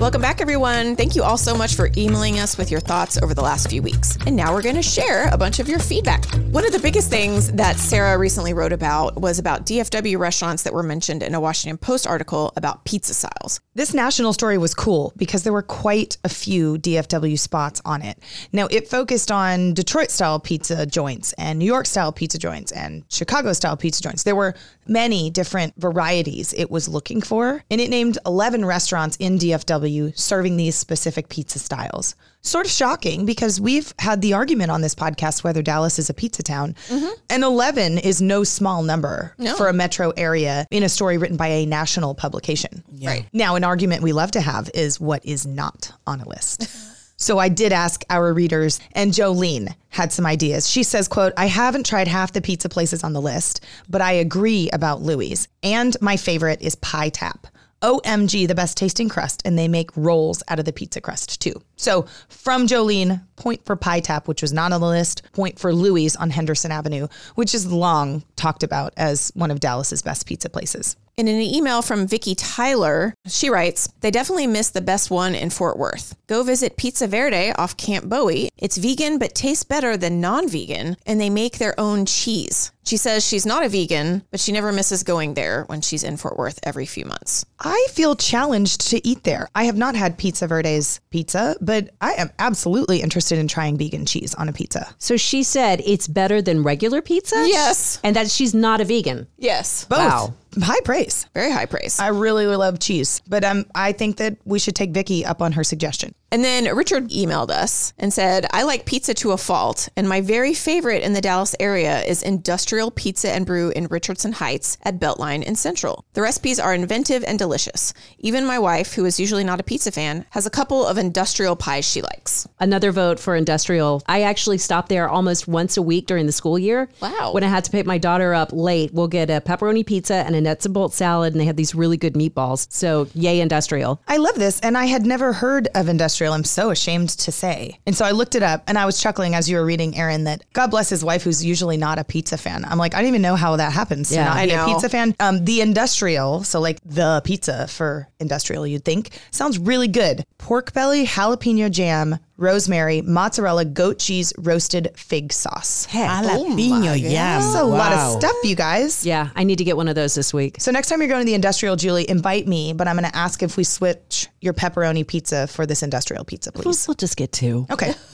Welcome 0.00 0.20
back, 0.22 0.40
everyone. 0.40 0.96
Thank 0.96 1.14
you 1.14 1.22
all 1.22 1.36
so 1.38 1.54
much 1.54 1.76
for 1.76 1.88
emailing 1.96 2.40
us 2.40 2.58
with 2.58 2.68
your 2.68 2.80
thoughts 2.80 3.16
over 3.22 3.32
the 3.32 3.42
last 3.42 3.70
few 3.70 3.80
weeks. 3.80 4.18
And 4.26 4.34
now 4.34 4.52
we're 4.52 4.60
going 4.60 4.74
to 4.74 4.82
share 4.82 5.28
a 5.32 5.38
bunch 5.38 5.60
of 5.60 5.68
your 5.68 5.78
feedback. 5.78 6.24
One 6.50 6.66
of 6.66 6.72
the 6.72 6.80
biggest 6.80 7.10
things 7.10 7.52
that 7.52 7.76
Sarah 7.76 8.18
recently 8.18 8.54
wrote 8.54 8.72
about 8.72 9.20
was 9.20 9.38
about 9.38 9.66
DFW 9.66 10.18
restaurants 10.18 10.64
that 10.64 10.72
were 10.72 10.82
mentioned 10.82 11.22
in 11.22 11.32
a 11.32 11.40
Washington 11.40 11.78
Post 11.78 12.08
article 12.08 12.52
about 12.56 12.84
pizza 12.84 13.14
styles. 13.14 13.60
This 13.76 13.94
national 13.94 14.32
story 14.32 14.58
was 14.58 14.74
cool 14.74 15.12
because 15.16 15.44
there 15.44 15.52
were 15.52 15.62
quite 15.62 16.18
a 16.24 16.28
few 16.28 16.76
DFW 16.78 17.38
spots 17.38 17.80
on 17.84 18.02
it. 18.02 18.18
Now, 18.52 18.66
it 18.72 18.88
focused 18.88 19.30
on 19.30 19.74
Detroit 19.74 20.10
style 20.10 20.40
pizza 20.40 20.86
joints 20.86 21.34
and 21.34 21.60
New 21.60 21.66
York 21.66 21.86
style 21.86 22.10
pizza 22.10 22.38
joints 22.38 22.72
and 22.72 23.04
Chicago 23.10 23.52
style 23.52 23.76
pizza 23.76 24.02
joints. 24.02 24.24
There 24.24 24.34
were 24.34 24.54
many 24.88 25.30
different 25.30 25.72
varieties 25.76 26.52
it 26.52 26.68
was 26.68 26.88
looking 26.88 27.22
for, 27.22 27.62
and 27.70 27.80
it 27.80 27.90
named 27.90 28.18
11 28.26 28.64
restaurants 28.64 29.16
in 29.18 29.38
DFW 29.38 29.83
serving 30.12 30.56
these 30.56 30.74
specific 30.74 31.28
pizza 31.28 31.58
styles. 31.58 32.14
Sort 32.42 32.66
of 32.66 32.72
shocking 32.72 33.24
because 33.24 33.60
we've 33.60 33.94
had 33.98 34.20
the 34.20 34.34
argument 34.34 34.70
on 34.70 34.82
this 34.82 34.94
podcast 34.94 35.44
whether 35.44 35.62
Dallas 35.62 35.98
is 35.98 36.10
a 36.10 36.14
pizza 36.14 36.42
town. 36.42 36.74
Mm-hmm. 36.88 37.12
And 37.30 37.42
11 37.42 37.98
is 37.98 38.20
no 38.20 38.44
small 38.44 38.82
number 38.82 39.34
for 39.56 39.68
a 39.68 39.72
metro 39.72 40.10
area 40.16 40.66
in 40.70 40.82
a 40.82 40.88
story 40.88 41.16
written 41.16 41.36
by 41.36 41.48
a 41.48 41.66
national 41.66 42.14
publication. 42.14 42.84
Right. 43.02 43.26
Now, 43.32 43.56
an 43.56 43.64
argument 43.64 44.02
we 44.02 44.12
love 44.12 44.32
to 44.32 44.40
have 44.40 44.70
is 44.74 45.00
what 45.00 45.24
is 45.24 45.46
not 45.46 45.92
on 46.06 46.20
a 46.20 46.28
list. 46.28 46.68
So 47.16 47.38
I 47.38 47.48
did 47.48 47.72
ask 47.72 48.04
our 48.10 48.32
readers, 48.32 48.80
and 48.92 49.12
Jolene 49.12 49.74
had 49.88 50.12
some 50.12 50.26
ideas. 50.26 50.68
She 50.68 50.82
says, 50.82 51.06
quote, 51.06 51.32
I 51.36 51.46
haven't 51.46 51.86
tried 51.86 52.08
half 52.08 52.32
the 52.32 52.42
pizza 52.42 52.68
places 52.68 53.04
on 53.04 53.12
the 53.12 53.20
list, 53.20 53.64
but 53.88 54.00
I 54.00 54.12
agree 54.12 54.68
about 54.72 55.00
Louis. 55.00 55.46
And 55.62 55.96
my 56.00 56.16
favorite 56.16 56.60
is 56.60 56.74
Pie 56.74 57.10
Tap. 57.10 57.46
OMG, 57.84 58.48
the 58.48 58.54
best 58.54 58.78
tasting 58.78 59.10
crust, 59.10 59.42
and 59.44 59.58
they 59.58 59.68
make 59.68 59.94
rolls 59.94 60.42
out 60.48 60.58
of 60.58 60.64
the 60.64 60.72
pizza 60.72 61.02
crust 61.02 61.38
too. 61.38 61.52
So 61.76 62.06
from 62.30 62.66
Jolene, 62.66 63.22
point 63.36 63.62
for 63.66 63.76
Pie 63.76 64.00
Tap, 64.00 64.26
which 64.26 64.40
was 64.40 64.54
not 64.54 64.72
on 64.72 64.80
the 64.80 64.86
list, 64.86 65.20
point 65.34 65.58
for 65.58 65.70
Louis 65.70 66.16
on 66.16 66.30
Henderson 66.30 66.72
Avenue, 66.72 67.08
which 67.34 67.54
is 67.54 67.70
long 67.70 68.24
talked 68.36 68.62
about 68.62 68.94
as 68.96 69.32
one 69.34 69.50
of 69.50 69.60
Dallas's 69.60 70.00
best 70.00 70.24
pizza 70.24 70.48
places. 70.48 70.96
And 71.16 71.28
in 71.28 71.36
an 71.36 71.42
email 71.42 71.80
from 71.82 72.06
Vicky 72.06 72.34
Tyler, 72.34 73.14
she 73.26 73.48
writes, 73.48 73.88
They 74.00 74.10
definitely 74.10 74.46
missed 74.46 74.74
the 74.74 74.80
best 74.80 75.10
one 75.10 75.34
in 75.34 75.50
Fort 75.50 75.78
Worth. 75.78 76.16
Go 76.26 76.42
visit 76.42 76.76
Pizza 76.76 77.06
Verde 77.06 77.52
off 77.52 77.76
Camp 77.76 78.08
Bowie. 78.08 78.48
It's 78.56 78.78
vegan, 78.78 79.18
but 79.18 79.34
tastes 79.34 79.64
better 79.64 79.96
than 79.96 80.20
non 80.20 80.48
vegan, 80.48 80.96
and 81.06 81.20
they 81.20 81.30
make 81.30 81.58
their 81.58 81.78
own 81.78 82.06
cheese. 82.06 82.72
She 82.84 82.96
says 82.98 83.26
she's 83.26 83.46
not 83.46 83.64
a 83.64 83.68
vegan, 83.68 84.22
but 84.30 84.40
she 84.40 84.52
never 84.52 84.70
misses 84.70 85.02
going 85.02 85.34
there 85.34 85.64
when 85.68 85.80
she's 85.80 86.04
in 86.04 86.18
Fort 86.18 86.36
Worth 86.36 86.60
every 86.62 86.84
few 86.84 87.06
months. 87.06 87.46
I 87.58 87.86
feel 87.90 88.14
challenged 88.14 88.90
to 88.90 89.06
eat 89.06 89.24
there. 89.24 89.48
I 89.54 89.64
have 89.64 89.76
not 89.76 89.94
had 89.94 90.18
Pizza 90.18 90.46
Verde's 90.46 91.00
pizza, 91.10 91.56
but 91.62 91.90
I 92.02 92.12
am 92.12 92.30
absolutely 92.38 93.00
interested 93.00 93.38
in 93.38 93.48
trying 93.48 93.78
vegan 93.78 94.04
cheese 94.04 94.34
on 94.34 94.50
a 94.50 94.52
pizza. 94.52 94.94
So 94.98 95.16
she 95.16 95.42
said 95.42 95.80
it's 95.86 96.06
better 96.06 96.42
than 96.42 96.62
regular 96.62 97.00
pizza? 97.00 97.36
Yes. 97.46 98.00
And 98.04 98.16
that 98.16 98.30
she's 98.30 98.54
not 98.54 98.82
a 98.82 98.84
vegan. 98.84 99.28
Yes. 99.38 99.86
Both. 99.86 99.98
Wow. 99.98 100.34
High 100.62 100.80
praise. 100.80 101.26
Very 101.34 101.50
high 101.50 101.66
praise. 101.66 101.98
I 101.98 102.08
really 102.08 102.46
love 102.46 102.78
cheese, 102.78 103.20
but 103.26 103.44
um, 103.44 103.66
I 103.74 103.92
think 103.92 104.16
that 104.18 104.36
we 104.44 104.58
should 104.58 104.76
take 104.76 104.90
Vicky 104.90 105.24
up 105.24 105.42
on 105.42 105.52
her 105.52 105.64
suggestion. 105.64 106.14
And 106.30 106.42
then 106.42 106.74
Richard 106.74 107.10
emailed 107.10 107.50
us 107.50 107.92
and 107.96 108.12
said, 108.12 108.46
I 108.50 108.64
like 108.64 108.86
pizza 108.86 109.14
to 109.14 109.30
a 109.30 109.36
fault, 109.36 109.88
and 109.96 110.08
my 110.08 110.20
very 110.20 110.52
favorite 110.52 111.04
in 111.04 111.12
the 111.12 111.20
Dallas 111.20 111.54
area 111.60 112.02
is 112.02 112.22
Industrial 112.22 112.90
Pizza 112.90 113.30
and 113.30 113.46
Brew 113.46 113.70
in 113.70 113.86
Richardson 113.86 114.32
Heights 114.32 114.76
at 114.82 114.98
Beltline 114.98 115.46
and 115.46 115.56
Central. 115.56 116.04
The 116.14 116.22
recipes 116.22 116.58
are 116.58 116.74
inventive 116.74 117.22
and 117.22 117.38
delicious. 117.38 117.94
Even 118.18 118.46
my 118.46 118.58
wife, 118.58 118.94
who 118.94 119.04
is 119.04 119.20
usually 119.20 119.44
not 119.44 119.60
a 119.60 119.62
pizza 119.62 119.92
fan, 119.92 120.26
has 120.30 120.44
a 120.44 120.50
couple 120.50 120.84
of 120.84 120.98
industrial 120.98 121.54
pies 121.54 121.84
she 121.84 122.02
likes. 122.02 122.48
Another 122.58 122.90
vote 122.90 123.20
for 123.20 123.36
industrial. 123.36 124.02
I 124.06 124.22
actually 124.22 124.58
stop 124.58 124.88
there 124.88 125.08
almost 125.08 125.46
once 125.46 125.76
a 125.76 125.82
week 125.82 126.06
during 126.06 126.26
the 126.26 126.32
school 126.32 126.58
year. 126.58 126.88
Wow. 127.00 127.30
When 127.32 127.44
I 127.44 127.48
had 127.48 127.64
to 127.64 127.70
pick 127.70 127.86
my 127.86 127.98
daughter 127.98 128.34
up 128.34 128.50
late, 128.52 128.92
we'll 128.92 129.06
get 129.06 129.30
a 129.30 129.40
pepperoni 129.40 129.86
pizza 129.86 130.14
and 130.14 130.34
a 130.34 130.40
nuts 130.40 130.64
and 130.64 130.74
bolt 130.74 130.94
salad, 130.94 131.32
and 131.32 131.40
they 131.40 131.44
have 131.46 131.56
these 131.56 131.76
really 131.76 131.96
good 131.96 132.14
meatballs. 132.14 132.66
So, 132.72 133.06
yay, 133.14 133.40
industrial. 133.40 134.00
I 134.08 134.16
love 134.16 134.34
this, 134.34 134.58
and 134.60 134.76
I 134.76 134.86
had 134.86 135.06
never 135.06 135.32
heard 135.32 135.68
of 135.76 135.88
industrial. 135.88 136.13
I'm 136.32 136.44
so 136.44 136.70
ashamed 136.70 137.10
to 137.10 137.32
say. 137.32 137.78
And 137.86 137.96
so 137.96 138.04
I 138.04 138.12
looked 138.12 138.34
it 138.34 138.42
up, 138.42 138.62
and 138.66 138.78
I 138.78 138.86
was 138.86 139.00
chuckling 139.00 139.34
as 139.34 139.48
you 139.48 139.56
were 139.56 139.64
reading, 139.64 139.96
Aaron, 139.96 140.24
that 140.24 140.44
God 140.52 140.70
bless 140.70 140.88
his 140.88 141.04
wife, 141.04 141.22
who's 141.22 141.44
usually 141.44 141.76
not 141.76 141.98
a 141.98 142.04
pizza 142.04 142.36
fan. 142.38 142.64
I'm 142.64 142.78
like, 142.78 142.94
I 142.94 142.98
don't 143.00 143.08
even 143.08 143.22
know 143.22 143.36
how 143.36 143.56
that 143.56 143.72
happens 143.72 144.08
to 144.10 144.14
Yeah. 144.16 144.24
not 144.26 144.36
I 144.36 144.46
be 144.46 144.52
know. 144.52 144.64
a 144.64 144.66
pizza 144.68 144.88
fan. 144.88 145.14
Um, 145.20 145.44
the 145.44 145.60
industrial, 145.60 146.44
so 146.44 146.60
like 146.60 146.78
the 146.84 147.20
pizza 147.24 147.66
for 147.68 148.08
industrial, 148.20 148.66
you'd 148.66 148.84
think, 148.84 149.10
sounds 149.30 149.58
really 149.58 149.88
good. 149.88 150.24
Pork 150.38 150.72
belly, 150.72 151.06
jalapeno 151.06 151.70
jam, 151.70 152.18
rosemary, 152.36 153.00
mozzarella, 153.02 153.64
goat 153.64 153.98
cheese, 153.98 154.32
roasted 154.38 154.90
fig 154.96 155.32
sauce. 155.32 155.86
Oh 155.92 155.96
Jalapeno 155.96 157.00
yam. 157.00 157.40
That's 157.40 157.54
a 157.56 157.64
lot 157.64 157.92
of 157.92 158.20
stuff, 158.20 158.36
you 158.42 158.56
guys. 158.56 159.06
Yeah, 159.06 159.30
I 159.36 159.44
need 159.44 159.58
to 159.58 159.64
get 159.64 159.76
one 159.76 159.88
of 159.88 159.94
those 159.94 160.14
this 160.14 160.34
week. 160.34 160.56
So 160.60 160.70
next 160.72 160.88
time 160.88 161.00
you're 161.00 161.08
going 161.08 161.20
to 161.20 161.26
the 161.26 161.34
industrial, 161.34 161.76
Julie, 161.76 162.08
invite 162.08 162.46
me, 162.48 162.72
but 162.72 162.88
I'm 162.88 162.96
going 162.96 163.10
to 163.10 163.16
ask 163.16 163.42
if 163.42 163.56
we 163.56 163.64
switch 163.64 164.28
your 164.40 164.52
pepperoni 164.52 165.06
pizza 165.06 165.46
for 165.46 165.66
this 165.66 165.82
industrial 165.82 166.24
pizza, 166.24 166.50
We'll, 166.54 166.64
please. 166.64 166.88
we'll 166.88 166.94
just 166.96 167.16
get 167.16 167.32
two. 167.32 167.66
Okay. 167.70 167.94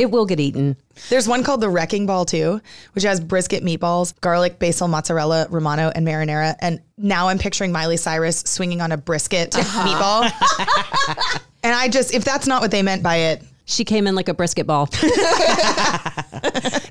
It 0.00 0.10
will 0.10 0.24
get 0.24 0.40
eaten. 0.40 0.76
There's 1.10 1.28
one 1.28 1.42
called 1.44 1.60
the 1.60 1.68
Wrecking 1.68 2.06
Ball 2.06 2.24
too, 2.24 2.60
which 2.94 3.04
has 3.04 3.20
brisket 3.20 3.62
meatballs, 3.62 4.18
garlic, 4.22 4.58
basil, 4.58 4.88
mozzarella, 4.88 5.46
romano, 5.50 5.92
and 5.94 6.06
marinara. 6.06 6.54
And 6.60 6.80
now 6.98 7.28
I'm 7.28 7.38
picturing 7.38 7.72
Miley 7.72 7.96
Cyrus 7.96 8.40
swinging 8.40 8.80
on 8.80 8.92
a 8.92 8.96
brisket 8.96 9.54
uh-huh. 9.56 9.86
meatball. 9.86 11.40
and 11.62 11.74
I 11.74 11.88
just, 11.88 12.14
if 12.14 12.24
that's 12.24 12.46
not 12.46 12.62
what 12.62 12.70
they 12.70 12.82
meant 12.82 13.02
by 13.02 13.16
it, 13.16 13.42
She 13.68 13.84
came 13.84 14.06
in 14.06 14.14
like 14.14 14.28
a 14.28 14.34
brisket 14.34 14.66
ball. 14.66 14.86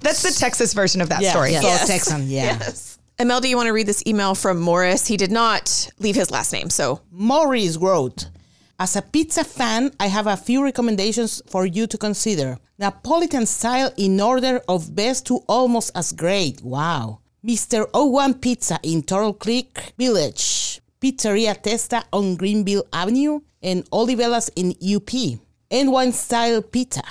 that's 0.02 0.24
the 0.24 0.36
Texas 0.38 0.74
version 0.74 1.02
of 1.02 1.08
that 1.10 1.22
Yeah, 1.22 1.32
story. 1.32 1.54
so 1.54 1.62
Texan, 1.88 2.28
yeah. 2.28 2.60
Amel, 3.18 3.40
do 3.40 3.48
you 3.48 3.56
want 3.56 3.68
to 3.68 3.74
read 3.74 3.88
this 3.88 4.04
email 4.06 4.36
from 4.36 4.60
Morris? 4.60 5.08
He 5.08 5.16
did 5.16 5.32
not 5.32 5.90
leave 6.00 6.16
his 6.16 6.32
last 6.32 6.52
name, 6.52 6.70
so 6.70 7.00
Morris 7.12 7.78
wrote, 7.78 8.28
As 8.78 8.98
a 8.98 9.02
pizza 9.02 9.46
fan, 9.46 9.92
I 10.02 10.08
have 10.08 10.28
a 10.28 10.36
few 10.36 10.62
recommendations 10.64 11.42
for 11.48 11.66
you 11.66 11.88
to 11.88 11.98
consider. 11.98 12.58
Napolitan 12.78 13.48
style 13.48 13.94
in 13.96 14.20
order 14.20 14.60
of 14.68 14.94
best 14.94 15.26
to 15.28 15.40
almost 15.48 15.92
as 15.96 16.12
great. 16.12 16.62
Wow. 16.62 17.20
Mr. 17.46 17.86
O1 17.92 18.42
Pizza 18.42 18.80
in 18.82 19.04
Turtle 19.04 19.34
Creek 19.34 19.94
Village. 20.00 20.82
Pizzeria 21.00 21.54
Testa 21.54 22.04
on 22.12 22.36
Greenville 22.36 22.88
Avenue 22.92 23.40
and 23.62 23.88
Olivella's 23.92 24.50
in 24.56 24.72
UP. 24.82 25.12
N1 25.70 26.12
style 26.12 26.64
pizza. 26.64 27.04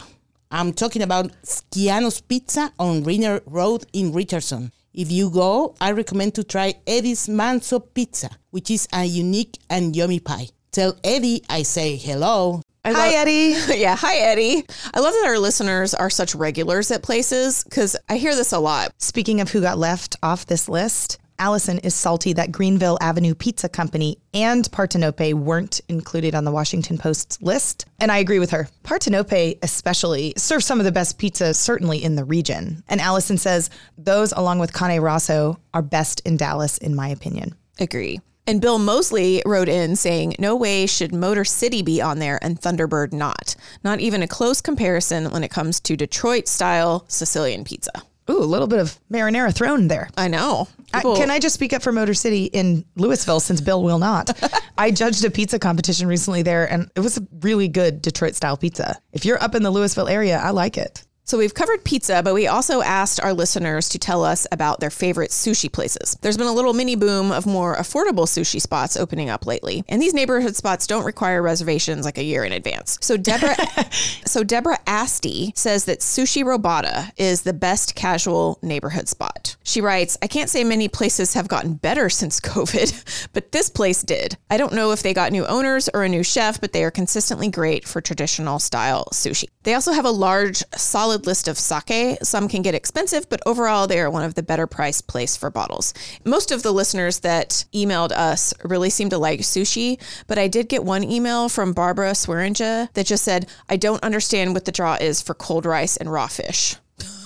I'm 0.51 0.73
talking 0.73 1.03
about 1.03 1.31
Schiano's 1.45 2.21
Pizza 2.21 2.73
on 2.81 3.05
Renner 3.05 3.43
Road 3.47 3.87
in 3.93 4.13
Richardson. 4.13 4.73
If 4.93 5.13
you 5.13 5.31
go, 5.31 5.77
I 5.81 5.93
recommend 5.93 6.35
to 6.35 6.43
try 6.43 6.75
Eddie's 6.85 7.29
Manso 7.29 7.79
Pizza, 7.79 8.31
which 8.51 8.73
is 8.73 8.89
a 8.93 9.05
unique 9.05 9.59
and 9.71 9.95
yummy 9.95 10.19
pie. 10.19 10.49
Tell 10.73 10.97
Eddie 11.05 11.45
I 11.49 11.63
say 11.63 11.95
hello. 11.95 12.61
I 12.85 12.93
Hi, 12.93 13.07
love- 13.07 13.15
Eddie. 13.15 13.55
yeah, 13.81 13.97
hi 13.97 14.17
Eddie. 14.17 14.65
I 14.93 15.01
love 15.01 15.15
that 15.15 15.25
our 15.27 15.39
listeners 15.39 15.95
are 15.95 16.11
such 16.11 16.35
regulars 16.35 16.91
at 16.91 17.03
places 17.03 17.65
because 17.65 17.97
I 18.09 18.17
hear 18.19 18.35
this 18.35 18.53
a 18.53 18.59
lot. 18.59 18.93
Speaking 18.99 19.41
of 19.41 19.51
who 19.51 19.61
got 19.63 19.79
left 19.79 20.17
off 20.23 20.47
this 20.47 20.69
list, 20.69 21.19
Allison 21.39 21.79
is 21.79 21.95
salty 21.95 22.33
that 22.35 22.53
Greenville 22.53 22.99
Avenue 23.01 23.35
Pizza 23.35 23.69
Company 23.69 24.19
and 24.33 24.65
Partenope 24.71 25.35
weren't 25.35 25.81
included 25.89 26.35
on 26.35 26.45
the 26.45 26.53
Washington 26.53 26.97
Post's 26.97 27.41
list. 27.43 27.87
And 27.99 28.13
I 28.13 28.19
agree 28.19 28.39
with 28.39 28.51
her. 28.51 28.69
Partenope, 28.85 29.59
especially, 29.63 30.35
serves 30.37 30.65
some 30.65 30.79
of 30.79 30.85
the 30.85 30.93
best 30.93 31.19
pizza, 31.19 31.53
certainly 31.53 32.05
in 32.05 32.15
the 32.15 32.25
region. 32.25 32.85
And 32.89 33.01
Allison 33.01 33.37
says 33.39 33.69
those, 33.99 34.31
along 34.33 34.61
with 34.61 34.73
Cane 34.73 35.01
Rosso, 35.01 35.59
are 35.73 35.83
best 35.83 36.21
in 36.25 36.37
Dallas, 36.37 36.79
in 36.79 36.95
my 36.95 37.09
opinion. 37.09 37.57
Agree. 37.81 38.21
And 38.47 38.61
Bill 38.61 38.79
Mosley 38.79 39.43
wrote 39.47 39.69
in 39.71 39.97
saying, 39.97 40.35
No 40.39 40.55
way 40.55 40.87
should 40.87 41.15
Motor 41.15 41.45
City 41.45 41.83
be 41.83 42.03
on 42.03 42.19
there 42.19 42.39
and 42.43 42.61
Thunderbird 42.61 43.13
not. 43.13 43.57
Not 43.83 44.01
even 44.01 44.23
a 44.23 44.29
close 44.29 44.61
comparison 44.61 45.31
when 45.31 45.43
it 45.43 45.51
comes 45.51 45.81
to 45.81 45.97
Detroit 45.97 46.47
style 46.47 47.05
Sicilian 47.09 47.65
pizza. 47.65 47.93
Ooh, 48.31 48.39
a 48.39 48.45
little 48.45 48.67
bit 48.69 48.79
of 48.79 48.99
marinara 49.13 49.55
thrown 49.55 49.89
there. 49.89 50.09
I 50.17 50.29
know. 50.29 50.69
I- 50.93 51.03
can 51.03 51.31
I 51.31 51.39
just 51.39 51.55
speak 51.55 51.73
up 51.73 51.83
for 51.83 51.93
Motor 51.93 52.15
City 52.15 52.45
in 52.45 52.85
Lewisville 52.97 53.41
since 53.41 53.61
Bill 53.61 53.83
will 53.83 53.99
not? 53.99 54.31
I 54.79 54.91
judged 54.91 55.25
a 55.25 55.31
pizza 55.31 55.59
competition 55.59 56.07
recently 56.09 56.43
there 56.43 56.71
and 56.71 56.91
it 56.95 57.01
was 57.01 57.19
a 57.19 57.27
really 57.41 57.69
good 57.69 58.01
Detroit 58.03 58.35
style 58.35 58.57
pizza. 58.57 58.99
If 59.13 59.25
you're 59.25 59.43
up 59.43 59.55
in 59.55 59.63
the 59.63 59.73
Lewisville 59.73 60.11
area, 60.11 60.39
I 60.39 60.51
like 60.51 60.77
it. 60.79 61.05
So 61.27 61.39
we've 61.39 61.55
covered 61.55 61.85
pizza, 61.85 62.23
but 62.23 62.35
we 62.35 62.47
also 62.47 62.83
asked 62.83 63.19
our 63.19 63.33
listeners 63.33 63.89
to 63.89 63.99
tell 63.99 64.23
us 64.23 64.47
about 64.53 64.81
their 64.81 64.91
favorite 64.91 65.31
sushi 65.31 65.73
places. 65.73 66.19
There's 66.21 66.37
been 66.37 66.47
a 66.47 66.53
little 66.53 66.75
mini 66.75 66.97
boom 66.97 67.33
of 67.33 67.47
more 67.47 67.77
affordable 67.77 68.27
sushi 68.27 68.61
spots 68.61 68.95
opening 68.95 69.31
up 69.31 69.47
lately, 69.47 69.85
and 69.89 70.03
these 70.03 70.13
neighborhood 70.13 70.55
spots 70.55 70.87
don't 70.87 71.07
require 71.07 71.41
reservations 71.41 72.05
like 72.05 72.19
a 72.19 72.23
year 72.23 72.45
in 72.45 72.53
advance. 72.53 72.99
So 73.01 73.17
Deborah, 73.17 73.57
so 74.27 74.45
Deborah 74.45 74.79
Asti 74.87 75.55
says 75.57 75.87
that 75.87 76.01
Sushi 76.01 76.45
Robata 76.45 77.11
is 77.17 77.41
the 77.41 77.55
best 77.55 77.95
casual 77.95 78.59
neighborhood 78.61 79.09
spot. 79.09 79.57
She 79.63 79.81
writes, 79.81 80.19
"I 80.21 80.27
can't 80.27 80.51
say 80.51 80.63
many 80.63 80.89
places 80.89 81.33
have 81.33 81.49
gotten 81.49 81.73
better 81.73 82.11
since 82.11 82.39
COVID, 82.39 83.29
but 83.33 83.51
this 83.51 83.71
place 83.71 84.03
did. 84.03 84.37
I 84.51 84.59
don't 84.59 84.75
know 84.75 84.91
if 84.91 85.03
they 85.03 85.15
got 85.15 85.33
new 85.33 85.47
owners 85.47 85.89
or 85.95 86.03
a 86.03 86.09
new 86.11 86.23
chef, 86.23 86.61
but 86.61 86.75
they 86.75 86.85
are 86.85 86.91
consistently 86.91 87.49
great 87.49 87.89
for 87.89 88.03
traditional 88.03 88.59
style 88.59 89.07
sushi. 89.11 89.47
They 89.63 89.73
also 89.73 89.93
have 89.93 90.05
a 90.05 90.11
large, 90.11 90.63
solid 90.77 91.14
list 91.19 91.49
of 91.49 91.59
sake. 91.59 92.19
Some 92.23 92.49
can 92.49 92.63
get 92.63 92.75
expensive, 92.75 93.29
but 93.29 93.41
overall, 93.47 93.87
they 93.87 94.01
are 94.01 94.11
one 94.11 94.25
of 94.25 94.35
the 94.35 94.43
better 94.43 94.67
priced 94.67 95.07
place 95.07 95.37
for 95.37 95.51
bottles. 95.51 95.95
Most 96.25 96.51
of 96.51 96.63
the 96.63 96.73
listeners 96.73 97.21
that 97.21 97.65
emailed 97.75 98.13
us 98.13 98.53
really 98.65 98.91
seem 98.91 99.11
to 99.11 99.19
like 99.19 99.41
sushi, 99.41 100.01
but 100.27 100.39
I 100.39 100.49
did 100.49 100.69
get 100.69 100.85
one 100.85 101.05
email 101.05 101.49
from 101.49 101.73
Barbara 101.73 102.13
Swearinga 102.13 102.93
that 102.93 103.07
just 103.07 103.25
said, 103.25 103.49
I 103.69 103.77
don't 103.77 104.03
understand 104.03 104.55
what 104.55 104.65
the 104.65 104.73
draw 104.73 104.95
is 105.01 105.23
for 105.23 105.35
cold 105.35 105.67
rice 105.67 105.97
and 105.97 106.11
raw 106.11 106.27
fish. 106.27 106.77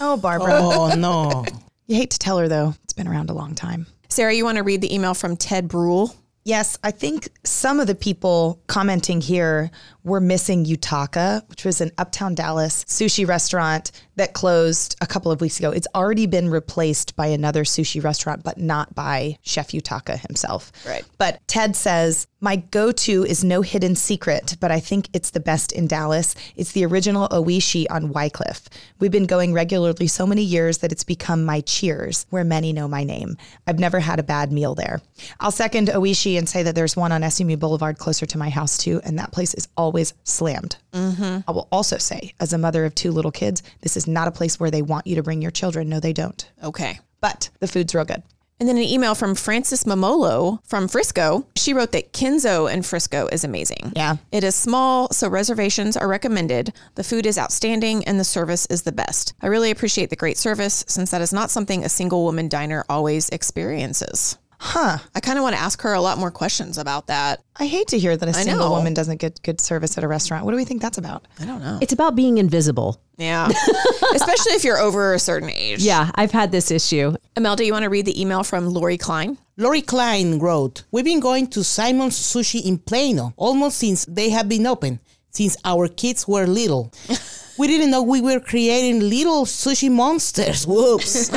Oh, 0.01 0.16
Barbara. 0.16 0.59
Oh 0.61 0.94
no. 0.96 1.44
You 1.88 1.96
hate 1.96 2.11
to 2.11 2.18
tell 2.18 2.37
her 2.37 2.48
though, 2.48 2.74
it's 2.85 2.92
been 2.92 3.09
around 3.09 3.31
a 3.31 3.33
long 3.33 3.55
time. 3.55 3.87
Sarah, 4.11 4.35
you 4.35 4.44
want 4.44 4.59
to 4.59 4.62
read 4.62 4.83
the 4.83 4.94
email 4.94 5.14
from 5.14 5.38
Ted 5.38 5.68
Brule? 5.68 6.14
Yes, 6.49 6.79
I 6.83 6.93
think 6.93 7.29
some 7.45 7.79
of 7.79 7.89
the 7.89 7.95
people 7.95 8.59
commenting 8.69 9.21
here 9.21 9.71
were 10.03 10.19
missing 10.19 10.65
Yutaka, 10.65 11.47
which 11.51 11.67
was 11.67 11.83
an 11.83 11.91
uptown 11.99 12.35
Dallas 12.35 12.87
sushi 12.87 13.29
restaurant 13.29 13.93
that 14.17 14.33
closed 14.33 14.97
a 15.03 15.07
couple 15.07 15.31
of 15.31 15.43
weeks 15.43 15.59
ago. 15.59 15.71
It's 15.71 15.87
already 15.95 16.25
been 16.25 16.49
replaced 16.49 17.15
by 17.17 17.27
another 17.27 17.65
sushi 17.65 18.03
restaurant, 18.03 18.45
but 18.45 18.57
not 18.57 18.95
by 18.95 19.37
Chef 19.43 19.73
Yutaka 19.73 20.27
himself. 20.27 20.73
Right. 20.87 21.05
But 21.19 21.47
Ted 21.49 21.77
says, 21.77 22.27
My 22.40 22.55
go 22.57 22.92
to 22.92 23.24
is 23.24 23.42
no 23.42 23.62
hidden 23.62 23.96
secret, 23.96 24.57
but 24.61 24.70
I 24.70 24.79
think 24.79 25.09
it's 25.12 25.31
the 25.31 25.40
best 25.40 25.72
in 25.72 25.88
Dallas. 25.88 26.37
It's 26.55 26.70
the 26.70 26.87
original 26.87 27.29
Oishii 27.31 27.87
on 27.90 28.12
Wycliff. 28.12 28.68
We've 29.01 29.11
been 29.11 29.27
going 29.27 29.53
regularly 29.53 30.07
so 30.07 30.24
many 30.24 30.42
years 30.42 30.79
that 30.79 30.92
it's 30.92 31.03
become 31.03 31.44
my 31.44 31.62
cheers, 31.62 32.27
where 32.31 32.44
many 32.44 32.72
know 32.72 32.87
my 32.87 33.03
name. 33.03 33.37
I've 33.66 33.81
never 33.81 33.98
had 33.98 34.20
a 34.20 34.22
bad 34.22 34.53
meal 34.53 34.77
there. 34.77 35.01
I'll 35.40 35.51
second 35.51 35.88
Oishii 35.88 36.38
and 36.38 36.48
say 36.48 36.62
that 36.62 36.77
there's 36.77 36.96
one 36.96 37.11
on 37.11 37.29
SMU 37.29 37.57
Boulevard 37.57 37.98
closer 37.98 38.24
to 38.27 38.38
my 38.38 38.51
house 38.51 38.79
too, 38.79 39.01
and 39.03 39.18
that 39.18 39.33
place 39.33 39.55
is 39.55 39.66
always 39.77 40.14
slammed. 40.22 40.77
Mm-hmm. 40.92 41.38
I 41.48 41.51
will 41.51 41.66
also 41.72 41.98
say, 41.98 42.35
as 42.38 42.53
a 42.53 42.59
mother 42.59 42.85
of 42.85 42.94
two 42.94 43.11
little 43.11 43.33
kids, 43.33 43.64
this 43.81 43.96
is 43.96 44.07
not 44.07 44.29
a 44.29 44.33
place 44.33 44.61
where 44.61 44.70
they 44.70 44.83
want 44.83 45.09
you 45.09 45.16
to 45.16 45.24
bring 45.24 45.42
your 45.42 45.51
children. 45.51 45.88
No, 45.88 45.98
they 45.98 46.12
don't. 46.12 46.48
Okay. 46.62 47.01
But 47.20 47.51
the 47.59 47.66
food's 47.66 47.96
real 47.96 48.05
good. 48.05 48.22
And 48.61 48.68
then 48.68 48.77
an 48.77 48.83
email 48.83 49.14
from 49.14 49.35
Frances 49.35 49.85
Mamolo 49.85 50.59
from 50.64 50.88
Frisco. 50.88 51.47
She 51.57 51.73
wrote 51.73 51.92
that 51.92 52.12
Kinzo 52.12 52.73
in 52.73 52.83
Frisco 52.83 53.29
is 53.29 53.44
amazing. 53.44 53.92
Yeah. 53.94 54.16
It 54.33 54.42
is 54.42 54.57
small, 54.57 55.09
so 55.12 55.29
reservations 55.29 55.97
are 55.97 56.09
recommended. 56.09 56.73
The 56.97 57.05
food 57.05 57.25
is 57.25 57.38
outstanding 57.38 58.05
and 58.05 58.18
the 58.18 58.25
service 58.25 58.66
is 58.66 58.83
the 58.83 58.92
best. 58.92 59.33
I 59.40 59.47
really 59.47 59.71
appreciate 59.71 60.11
the 60.11 60.16
great 60.16 60.38
service 60.38 60.85
since 60.88 61.11
that 61.12 61.23
is 61.23 61.33
not 61.33 61.51
something 61.51 61.85
a 61.85 61.88
single 61.88 62.25
woman 62.25 62.49
diner 62.49 62.85
always 62.88 63.29
experiences. 63.29 64.38
Huh. 64.61 64.99
I 65.14 65.21
kind 65.21 65.38
of 65.38 65.44
want 65.44 65.55
to 65.55 65.62
ask 65.62 65.81
her 65.83 65.92
a 65.92 66.01
lot 66.01 66.18
more 66.18 66.33
questions 66.33 66.79
about 66.79 67.07
that. 67.07 67.40
I 67.57 67.66
hate 67.66 67.88
to 67.88 67.99
hear 67.99 68.16
that 68.16 68.29
a 68.29 68.35
single 68.35 68.68
know. 68.68 68.75
woman 68.75 68.92
doesn't 68.92 69.21
get 69.21 69.40
good 69.42 69.61
service 69.61 69.97
at 69.97 70.03
a 70.03 70.09
restaurant. 70.09 70.44
What 70.44 70.51
do 70.51 70.57
we 70.57 70.64
think 70.64 70.83
that's 70.83 70.99
about? 70.99 71.27
I 71.38 71.47
don't 71.47 71.61
know. 71.61 71.79
It's 71.81 71.92
about 71.92 72.16
being 72.16 72.38
invisible. 72.38 73.01
Yeah. 73.18 73.49
Especially 74.14 74.53
if 74.53 74.64
you're 74.64 74.79
over 74.79 75.14
a 75.14 75.18
certain 75.18 75.51
age. 75.51 75.83
Yeah, 75.83 76.11
I've 76.14 76.33
had 76.33 76.51
this 76.51 76.71
issue. 76.73 77.14
Imelda, 77.37 77.64
you 77.64 77.73
want 77.73 77.85
to 77.85 77.88
read 77.88 78.07
the 78.07 78.21
email 78.21 78.42
from 78.42 78.68
Lori 78.68 78.99
Klein? 78.99 79.38
Lori 79.57 79.83
Klein 79.83 80.38
wrote, 80.40 80.85
We've 80.90 81.05
been 81.05 81.21
going 81.21 81.47
to 81.49 81.62
Simon's 81.62 82.18
Sushi 82.18 82.64
in 82.64 82.79
Plano 82.79 83.35
almost 83.37 83.79
since 83.79 84.05
they 84.07 84.31
have 84.31 84.49
been 84.49 84.66
open, 84.66 84.99
since 85.31 85.57
our 85.64 85.87
kids 85.88 86.27
were 86.27 86.47
little. 86.47 86.92
we 87.59 87.66
didn't 87.66 87.90
know 87.90 88.03
we 88.03 88.21
were 88.21 88.40
creating 88.40 89.01
little 89.09 89.44
sushi 89.44 89.90
monsters. 89.90 90.66
Whoops. 90.66 91.31